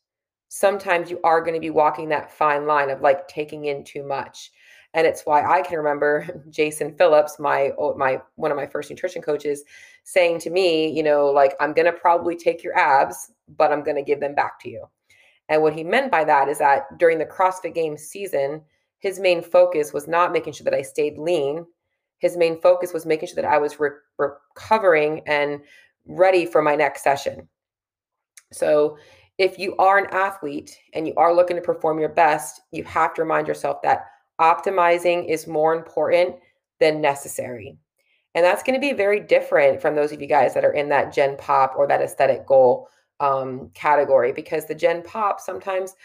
sometimes 0.47 1.11
you 1.11 1.19
are 1.23 1.41
going 1.41 1.53
to 1.53 1.59
be 1.59 1.69
walking 1.69 2.09
that 2.09 2.31
fine 2.31 2.65
line 2.65 2.89
of 2.89 3.01
like 3.01 3.27
taking 3.27 3.65
in 3.65 3.83
too 3.83 4.03
much. 4.03 4.51
And 4.95 5.05
it's 5.05 5.21
why 5.23 5.45
i 5.45 5.61
can 5.61 5.77
remember 5.77 6.43
jason 6.49 6.95
phillips 6.97 7.37
my 7.37 7.71
my 7.95 8.19
one 8.37 8.49
of 8.49 8.57
my 8.57 8.65
first 8.65 8.89
nutrition 8.89 9.21
coaches 9.21 9.63
saying 10.03 10.39
to 10.39 10.49
me 10.49 10.91
you 10.91 11.03
know 11.03 11.27
like 11.27 11.53
i'm 11.59 11.73
going 11.73 11.85
to 11.85 11.91
probably 11.91 12.35
take 12.35 12.63
your 12.63 12.75
abs 12.75 13.31
but 13.55 13.71
i'm 13.71 13.83
going 13.83 13.97
to 13.97 14.01
give 14.01 14.19
them 14.19 14.33
back 14.33 14.59
to 14.61 14.69
you. 14.69 14.85
And 15.47 15.61
what 15.61 15.73
he 15.73 15.83
meant 15.83 16.11
by 16.11 16.23
that 16.23 16.47
is 16.47 16.57
that 16.57 16.97
during 16.97 17.19
the 17.19 17.25
crossfit 17.25 17.75
games 17.75 18.01
season 18.01 18.63
his 18.97 19.19
main 19.19 19.43
focus 19.43 19.93
was 19.93 20.07
not 20.07 20.31
making 20.31 20.53
sure 20.53 20.65
that 20.65 20.73
i 20.73 20.81
stayed 20.81 21.19
lean. 21.19 21.67
His 22.17 22.35
main 22.35 22.59
focus 22.59 22.91
was 22.91 23.05
making 23.05 23.27
sure 23.27 23.35
that 23.35 23.45
i 23.45 23.59
was 23.59 23.79
re- 23.79 23.91
recovering 24.17 25.21
and 25.27 25.61
ready 26.07 26.47
for 26.47 26.63
my 26.63 26.75
next 26.75 27.03
session 27.03 27.47
so 28.51 28.97
if 29.37 29.57
you 29.57 29.75
are 29.77 29.97
an 29.97 30.07
athlete 30.11 30.77
and 30.93 31.07
you 31.07 31.13
are 31.15 31.33
looking 31.33 31.55
to 31.55 31.61
perform 31.61 31.99
your 31.99 32.09
best, 32.09 32.61
you 32.71 32.83
have 32.83 33.13
to 33.13 33.21
remind 33.21 33.47
yourself 33.47 33.81
that 33.83 34.05
optimizing 34.39 35.27
is 35.27 35.47
more 35.47 35.73
important 35.73 36.35
than 36.79 37.01
necessary. 37.01 37.77
And 38.35 38.45
that's 38.45 38.63
going 38.63 38.79
to 38.79 38.85
be 38.85 38.93
very 38.93 39.19
different 39.19 39.81
from 39.81 39.95
those 39.95 40.11
of 40.11 40.21
you 40.21 40.27
guys 40.27 40.53
that 40.53 40.65
are 40.65 40.73
in 40.73 40.89
that 40.89 41.13
Gen 41.13 41.37
Pop 41.37 41.73
or 41.77 41.87
that 41.87 42.01
aesthetic 42.01 42.45
goal 42.45 42.89
um, 43.19 43.69
category 43.73 44.31
because 44.31 44.65
the 44.65 44.75
Gen 44.75 45.01
Pop 45.03 45.39
sometimes 45.39 45.95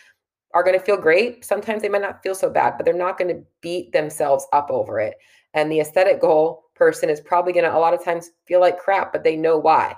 are 0.55 0.63
going 0.63 0.79
to 0.79 0.85
feel 0.85 0.97
great. 0.97 1.45
Sometimes 1.45 1.83
they 1.83 1.89
might 1.89 2.03
not 2.03 2.23
feel 2.23 2.35
so 2.35 2.49
bad, 2.49 2.75
but 2.77 2.85
they're 2.85 2.95
not 2.95 3.19
going 3.19 3.35
to 3.35 3.45
beat 3.61 3.93
themselves 3.93 4.47
up 4.53 4.71
over 4.71 5.01
it. 5.01 5.15
And 5.53 5.71
the 5.71 5.81
aesthetic 5.81 6.21
goal 6.21 6.65
person 6.75 7.11
is 7.11 7.21
probably 7.21 7.53
going 7.53 7.65
to 7.65 7.77
a 7.77 7.79
lot 7.79 7.95
of 7.95 8.05
times 8.05 8.31
feel 8.47 8.61
like 8.61 8.79
crap, 8.79 9.13
but 9.13 9.25
they 9.25 9.37
know 9.37 9.59
why. 9.59 9.97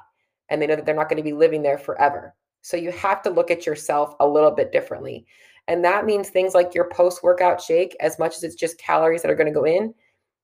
And 0.48 0.60
they 0.60 0.66
know 0.66 0.76
that 0.76 0.86
they're 0.86 0.94
not 0.94 1.08
going 1.08 1.16
to 1.18 1.22
be 1.22 1.32
living 1.32 1.62
there 1.62 1.78
forever. 1.78 2.34
So 2.62 2.76
you 2.76 2.90
have 2.92 3.22
to 3.22 3.30
look 3.30 3.50
at 3.50 3.66
yourself 3.66 4.14
a 4.20 4.26
little 4.26 4.50
bit 4.50 4.72
differently. 4.72 5.26
And 5.68 5.84
that 5.84 6.04
means 6.04 6.28
things 6.28 6.54
like 6.54 6.74
your 6.74 6.88
post 6.90 7.22
workout 7.22 7.60
shake, 7.60 7.96
as 8.00 8.18
much 8.18 8.36
as 8.36 8.44
it's 8.44 8.54
just 8.54 8.78
calories 8.78 9.22
that 9.22 9.30
are 9.30 9.36
going 9.36 9.52
to 9.52 9.52
go 9.52 9.64
in, 9.64 9.94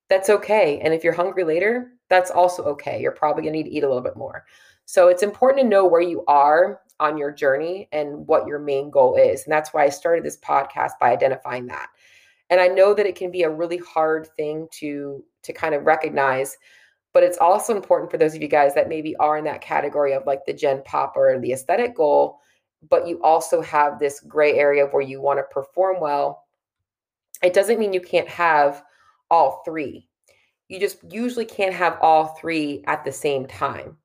that's 0.09 0.31
okay. 0.31 0.81
And 0.81 0.93
if 0.93 1.05
you're 1.05 1.13
hungry 1.13 1.45
later, 1.45 1.93
that's 2.09 2.31
also 2.31 2.63
okay. 2.65 3.01
You're 3.01 3.13
probably 3.13 3.43
going 3.43 3.55
to 3.55 3.59
need 3.59 3.71
to 3.71 3.75
eat 3.75 3.85
a 3.85 3.89
little 3.89 4.03
bit 4.03 4.17
more. 4.17 4.45
So 4.85 5.09
it's 5.09 5.23
important 5.23 5.63
to 5.63 5.69
know 5.69 5.87
where 5.87 6.01
you 6.01 6.25
are 6.27 6.81
on 7.01 7.17
your 7.17 7.33
journey 7.33 7.89
and 7.93 8.27
what 8.27 8.47
your 8.47 8.59
main 8.59 8.91
goal 8.91 9.17
is. 9.17 9.45
And 9.45 9.53
that's 9.53 9.73
why 9.73 9.85
I 9.85 9.89
started 9.89 10.25
this 10.25 10.39
podcast 10.39 10.93
by 11.01 11.11
identifying 11.11 11.67
that. 11.67 11.89
And 12.51 12.61
I 12.61 12.69
know 12.69 12.93
that 12.95 13.07
it 13.07 13.17
can 13.17 13.31
be 13.31 13.45
a 13.45 13.51
really 13.51 13.79
hard 13.79 14.29
thing 14.37 14.69
to 14.73 15.25
to 15.43 15.53
kind 15.53 15.75
of 15.75 15.85
recognize 15.85 16.57
but 17.13 17.23
it's 17.23 17.39
also 17.39 17.77
important 17.77 18.11
for 18.11 18.17
those 18.17 18.35
of 18.35 18.43
you 18.43 18.49
guys 18.49 18.75
that 18.75 18.89
maybe 18.89 19.15
are 19.17 19.37
in 19.37 19.45
that 19.45 19.61
category 19.61 20.13
of 20.13 20.27
like 20.27 20.45
the 20.47 20.53
gen 20.53 20.83
pop 20.85 21.15
or 21.17 21.39
the 21.39 21.53
aesthetic 21.53 21.95
goal, 21.95 22.39
but 22.89 23.07
you 23.07 23.21
also 23.23 23.61
have 23.61 23.99
this 23.99 24.21
gray 24.21 24.55
area 24.55 24.87
where 24.87 25.03
you 25.03 25.21
want 25.21 25.39
to 25.39 25.55
perform 25.55 26.01
well. 26.01 26.45
It 27.43 27.53
doesn't 27.53 27.79
mean 27.79 27.93
you 27.93 28.01
can't 28.01 28.29
have 28.29 28.83
all 29.31 29.63
three. 29.65 30.09
You 30.69 30.81
just 30.81 30.99
usually 31.11 31.45
can't 31.45 31.75
have 31.75 31.99
all 32.01 32.29
three 32.41 32.83
at 32.87 33.05
the 33.05 33.13
same 33.13 33.47
time. 33.47 33.97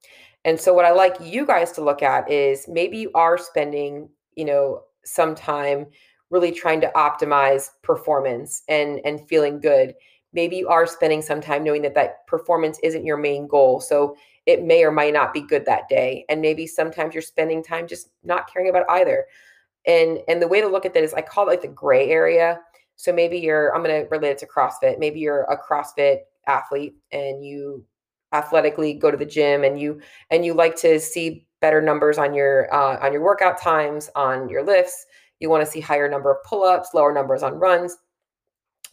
And 0.43 0.59
so 0.59 0.73
what 0.73 0.85
I 0.85 0.91
like 0.91 1.15
you 1.21 1.45
guys 1.45 1.71
to 1.73 1.83
look 1.83 2.01
at 2.01 2.29
is 2.31 2.67
maybe 2.67 2.97
you 2.97 3.11
are 3.15 3.37
spending, 3.37 4.09
you 4.35 4.45
know, 4.45 4.83
some 5.03 5.35
time 5.35 5.87
really 6.29 6.51
trying 6.51 6.81
to 6.81 6.91
optimize 6.95 7.69
performance 7.83 8.63
and 8.67 8.99
and 9.05 9.27
feeling 9.29 9.59
good 9.59 9.93
maybe 10.37 10.55
you 10.55 10.67
are 10.67 10.85
spending 10.85 11.19
some 11.23 11.41
time 11.41 11.63
knowing 11.63 11.81
that 11.81 11.95
that 11.95 12.25
performance 12.27 12.77
isn't 12.83 13.03
your 13.03 13.17
main 13.17 13.47
goal 13.47 13.81
so 13.81 14.15
it 14.45 14.63
may 14.63 14.83
or 14.83 14.91
might 14.91 15.11
not 15.11 15.33
be 15.33 15.41
good 15.41 15.65
that 15.65 15.89
day 15.89 16.23
and 16.29 16.39
maybe 16.39 16.67
sometimes 16.67 17.15
you're 17.15 17.23
spending 17.23 17.63
time 17.63 17.87
just 17.87 18.11
not 18.23 18.47
caring 18.51 18.69
about 18.69 18.85
either. 18.89 19.25
And 19.87 20.19
and 20.27 20.39
the 20.39 20.47
way 20.47 20.61
to 20.61 20.67
look 20.67 20.85
at 20.85 20.93
that 20.93 21.03
is 21.03 21.13
i 21.15 21.21
call 21.21 21.47
it 21.47 21.49
like 21.49 21.61
the 21.63 21.67
gray 21.67 22.11
area. 22.11 22.59
So 22.97 23.11
maybe 23.11 23.39
you're 23.39 23.75
i'm 23.75 23.83
going 23.83 24.03
to 24.03 24.09
relate 24.09 24.29
it 24.29 24.37
to 24.39 24.45
crossfit. 24.45 24.99
Maybe 24.99 25.19
you're 25.19 25.43
a 25.43 25.57
crossfit 25.57 26.19
athlete 26.45 26.95
and 27.11 27.43
you 27.43 27.83
athletically 28.31 28.93
go 28.93 29.09
to 29.09 29.17
the 29.17 29.25
gym 29.25 29.63
and 29.63 29.81
you 29.81 29.99
and 30.29 30.45
you 30.45 30.53
like 30.53 30.75
to 30.77 30.99
see 30.99 31.47
better 31.61 31.81
numbers 31.81 32.19
on 32.19 32.35
your 32.35 32.71
uh, 32.71 33.03
on 33.03 33.11
your 33.11 33.23
workout 33.23 33.59
times 33.59 34.11
on 34.15 34.49
your 34.49 34.63
lifts. 34.63 35.07
You 35.39 35.49
want 35.49 35.65
to 35.65 35.71
see 35.71 35.81
higher 35.81 36.07
number 36.07 36.31
of 36.31 36.43
pull-ups 36.43 36.89
lower 36.93 37.11
numbers 37.11 37.41
on 37.41 37.55
runs 37.55 37.97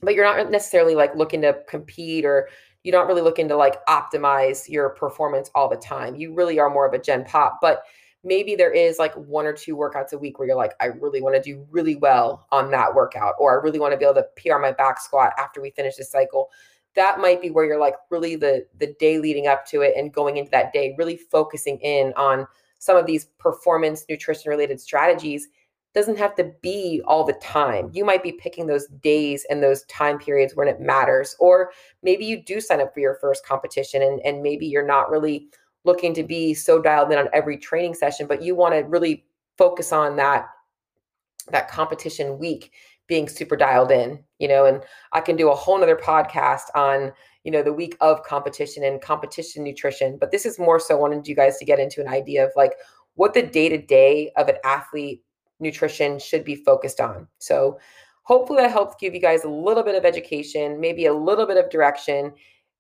but 0.05 0.14
you're 0.14 0.25
not 0.25 0.51
necessarily 0.51 0.95
like 0.95 1.14
looking 1.14 1.43
to 1.43 1.59
compete 1.69 2.25
or 2.25 2.49
you're 2.83 2.97
not 2.97 3.07
really 3.07 3.23
looking 3.23 3.49
to 3.49 3.57
like 3.57 3.85
optimize 3.87 4.69
your 4.69 4.90
performance 4.90 5.51
all 5.55 5.69
the 5.69 5.77
time. 5.77 6.14
You 6.14 6.35
really 6.35 6.59
are 6.59 6.71
more 6.71 6.87
of 6.87 6.93
a 6.93 6.99
gen 6.99 7.25
pop, 7.25 7.59
but 7.61 7.83
maybe 8.23 8.55
there 8.55 8.73
is 8.73 8.99
like 8.99 9.14
one 9.14 9.47
or 9.47 9.53
two 9.53 9.77
workouts 9.77 10.12
a 10.12 10.19
week 10.19 10.38
where 10.38 10.49
you're 10.49 10.57
like, 10.57 10.75
I 10.81 10.87
really 10.87 11.21
want 11.21 11.35
to 11.35 11.43
do 11.43 11.67
really 11.71 11.97
well 11.97 12.47
on 12.53 12.71
that 12.71 12.95
workout, 12.95 13.35
or 13.38 13.59
I 13.59 13.62
really 13.62 13.79
want 13.79 13.93
to 13.93 13.99
be 13.99 14.05
able 14.05 14.14
to 14.14 14.27
PR 14.37 14.59
my 14.59 14.73
back 14.73 15.01
squat 15.01 15.33
after 15.38 15.61
we 15.61 15.71
finish 15.71 15.97
the 15.97 16.05
cycle. 16.05 16.51
That 16.95 17.19
might 17.19 17.43
be 17.43 17.51
where 17.51 17.64
you're 17.64 17.81
like 17.81 17.97
really 18.11 18.37
the 18.37 18.67
the 18.79 18.95
day 18.99 19.19
leading 19.19 19.47
up 19.47 19.67
to 19.67 19.81
it 19.83 19.95
and 19.97 20.12
going 20.12 20.37
into 20.37 20.51
that 20.53 20.73
day, 20.73 20.95
really 20.97 21.17
focusing 21.17 21.79
in 21.79 22.12
on 22.17 22.47
some 22.79 22.97
of 22.97 23.07
these 23.07 23.27
performance 23.38 24.05
nutrition 24.09 24.51
related 24.51 24.81
strategies 24.81 25.49
doesn't 25.94 26.18
have 26.18 26.35
to 26.35 26.52
be 26.61 27.00
all 27.07 27.24
the 27.24 27.35
time. 27.35 27.90
You 27.92 28.04
might 28.04 28.22
be 28.22 28.33
picking 28.33 28.66
those 28.66 28.87
days 29.00 29.46
and 29.48 29.62
those 29.62 29.85
time 29.85 30.18
periods 30.18 30.57
when 30.57 30.68
it 30.68 30.80
matters. 30.80 31.37
Or 31.38 31.70
maybe 32.02 32.24
you 32.24 32.42
do 32.42 32.61
sign 32.61 32.80
up 32.80 32.92
for 32.92 33.00
your 33.00 33.18
first 33.20 33.46
competition 33.46 34.02
and, 34.02 34.20
and 34.24 34.42
maybe 34.42 34.66
you're 34.66 34.87
not 34.87 35.11
really 35.11 35.48
looking 35.85 36.12
to 36.14 36.24
be 36.24 36.52
so 36.52 36.80
dialed 36.80 37.12
in 37.12 37.18
on 37.18 37.28
every 37.33 37.57
training 37.57 37.94
session, 37.94 38.26
but 38.26 38.42
you 38.42 38.54
want 38.54 38.74
to 38.74 38.80
really 38.80 39.24
focus 39.57 39.92
on 39.92 40.16
that 40.16 40.46
that 41.50 41.70
competition 41.70 42.38
week 42.38 42.72
being 43.07 43.28
super 43.28 43.54
dialed 43.54 43.90
in, 43.90 44.18
you 44.38 44.48
know, 44.48 44.64
and 44.64 44.83
I 45.12 45.20
can 45.20 45.37
do 45.37 45.50
a 45.50 45.54
whole 45.54 45.78
nother 45.78 45.94
podcast 45.94 46.62
on, 46.74 47.12
you 47.44 47.52
know, 47.52 47.62
the 47.62 47.72
week 47.72 47.98
of 48.00 48.22
competition 48.22 48.83
and 48.83 49.00
competition 49.00 49.62
nutrition. 49.62 50.16
But 50.18 50.30
this 50.30 50.46
is 50.46 50.59
more 50.59 50.80
so 50.80 50.96
wanted 50.96 51.28
you 51.28 51.37
guys 51.37 51.59
to 51.59 51.66
get 51.66 51.78
into 51.78 52.00
an 52.00 52.09
idea 52.09 52.46
of 52.46 52.52
like 52.57 52.72
what 53.16 53.35
the 53.35 53.42
day 53.42 53.68
to 53.68 53.78
day 53.78 54.33
of 54.37 54.48
an 54.48 54.57
athlete 54.64 55.22
nutrition 55.61 56.19
should 56.19 56.45
be 56.45 56.55
focused 56.55 57.01
on. 57.01 57.29
So 57.38 57.79
hopefully 58.23 58.62
that 58.62 58.71
helps 58.71 58.97
give 59.01 59.14
you 59.14 59.21
guys 59.21 59.45
a 59.45 59.49
little 59.49 59.83
bit 59.83 59.95
of 59.95 60.05
education, 60.05 60.81
maybe 60.81 61.07
a 61.07 61.14
little 61.14 61.47
bit 61.47 61.57
of 61.57 61.71
direction. 61.71 62.33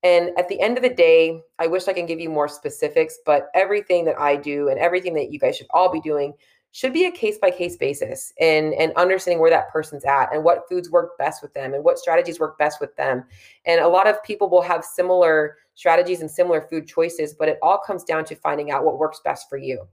And 0.02 0.30
at 0.38 0.48
the 0.48 0.60
end 0.60 0.76
of 0.76 0.82
the 0.82 0.90
day, 0.90 1.40
I 1.58 1.66
wish 1.66 1.88
I 1.88 1.92
can 1.92 2.06
give 2.06 2.20
you 2.20 2.28
more 2.28 2.48
specifics, 2.48 3.18
but 3.24 3.48
everything 3.54 4.04
that 4.04 4.20
I 4.20 4.36
do 4.36 4.68
and 4.68 4.78
everything 4.78 5.14
that 5.14 5.32
you 5.32 5.38
guys 5.38 5.56
should 5.56 5.66
all 5.70 5.90
be 5.90 6.00
doing 6.00 6.34
should 6.72 6.92
be 6.92 7.06
a 7.06 7.10
case 7.12 7.38
by 7.38 7.52
case 7.52 7.76
basis 7.76 8.32
and 8.40 8.74
and 8.74 8.92
understanding 8.96 9.40
where 9.40 9.50
that 9.50 9.70
person's 9.70 10.04
at 10.04 10.34
and 10.34 10.42
what 10.42 10.68
foods 10.68 10.90
work 10.90 11.16
best 11.18 11.40
with 11.40 11.54
them 11.54 11.72
and 11.72 11.84
what 11.84 12.00
strategies 12.00 12.40
work 12.40 12.58
best 12.58 12.80
with 12.80 12.94
them. 12.96 13.24
And 13.64 13.80
a 13.80 13.86
lot 13.86 14.08
of 14.08 14.20
people 14.24 14.50
will 14.50 14.60
have 14.60 14.84
similar 14.84 15.56
strategies 15.74 16.20
and 16.20 16.28
similar 16.28 16.62
food 16.62 16.88
choices, 16.88 17.32
but 17.32 17.48
it 17.48 17.58
all 17.62 17.78
comes 17.78 18.02
down 18.02 18.24
to 18.24 18.34
finding 18.34 18.72
out 18.72 18.84
what 18.84 18.98
works 18.98 19.20
best 19.24 19.48
for 19.48 19.56
you. 19.56 19.86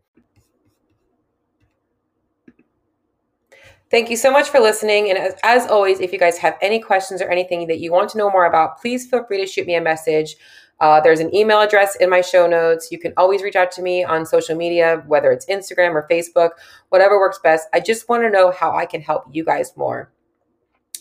Thank 3.92 4.10
you 4.10 4.16
so 4.16 4.32
much 4.32 4.50
for 4.50 4.62
listening. 4.62 5.10
And 5.10 5.20
as, 5.20 5.34
as, 5.44 5.70
always, 5.70 6.00
if 6.00 6.14
you 6.14 6.18
guys 6.18 6.38
have 6.38 6.58
any 6.62 6.80
questions 6.80 7.22
or 7.22 7.30
anything 7.30 7.68
that 7.68 7.80
you 7.80 7.92
want 7.92 8.10
to 8.12 8.18
know 8.18 8.32
more 8.32 8.46
about, 8.46 8.80
please 8.80 9.06
feel 9.06 9.26
free 9.26 9.38
to 9.42 9.46
shoot 9.46 9.68
me 9.68 9.76
a 9.76 9.82
message. 9.82 10.38
Uh, 10.80 11.02
there's 11.02 11.20
an 11.20 11.34
email 11.36 11.60
address 11.60 11.98
in 11.98 12.10
my 12.10 12.22
show 12.22 12.48
notes. 12.48 12.90
You 12.90 12.98
can 12.98 13.14
always 13.18 13.44
reach 13.44 13.58
out 13.58 13.70
to 13.74 13.82
me 13.82 14.04
on 14.04 14.26
social 14.26 14.56
media, 14.56 15.04
whether 15.08 15.30
it's 15.32 15.46
Instagram 15.46 15.92
or 15.92 16.08
Facebook, 16.10 16.52
whatever 16.88 17.20
works 17.20 17.40
best. 17.44 17.68
I 17.74 17.82
just 17.82 18.08
want 18.08 18.24
to 18.24 18.30
know 18.30 18.50
how 18.50 18.74
I 18.76 18.86
can 18.86 19.02
help 19.02 19.26
you 19.30 19.44
guys 19.44 19.76
more. 19.76 20.10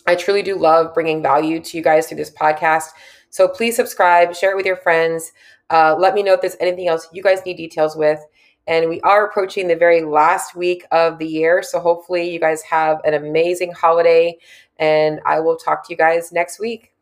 I 0.08 0.16
truly 0.16 0.42
do 0.42 0.58
love 0.58 0.92
bringing 0.92 1.22
value 1.22 1.60
to 1.60 1.76
you 1.76 1.84
guys 1.84 2.08
through 2.08 2.18
this 2.18 2.32
podcast. 2.32 2.88
So 3.30 3.46
please 3.46 3.76
subscribe, 3.76 4.34
share 4.34 4.50
it 4.50 4.56
with 4.56 4.66
your 4.66 4.76
friends. 4.76 5.30
Uh, 5.70 5.94
let 5.96 6.14
me 6.14 6.24
know 6.24 6.34
if 6.34 6.40
there's 6.40 6.56
anything 6.58 6.88
else 6.88 7.08
you 7.12 7.22
guys 7.22 7.38
need 7.46 7.56
details 7.56 7.96
with. 7.96 8.18
And 8.66 8.88
we 8.88 9.00
are 9.00 9.26
approaching 9.26 9.68
the 9.68 9.76
very 9.76 10.02
last 10.02 10.54
week 10.54 10.84
of 10.92 11.18
the 11.18 11.26
year. 11.26 11.62
So 11.62 11.80
hopefully, 11.80 12.30
you 12.30 12.38
guys 12.38 12.62
have 12.62 13.00
an 13.04 13.14
amazing 13.14 13.72
holiday. 13.72 14.38
And 14.78 15.20
I 15.26 15.40
will 15.40 15.56
talk 15.56 15.86
to 15.86 15.92
you 15.92 15.96
guys 15.96 16.32
next 16.32 16.60
week. 16.60 16.92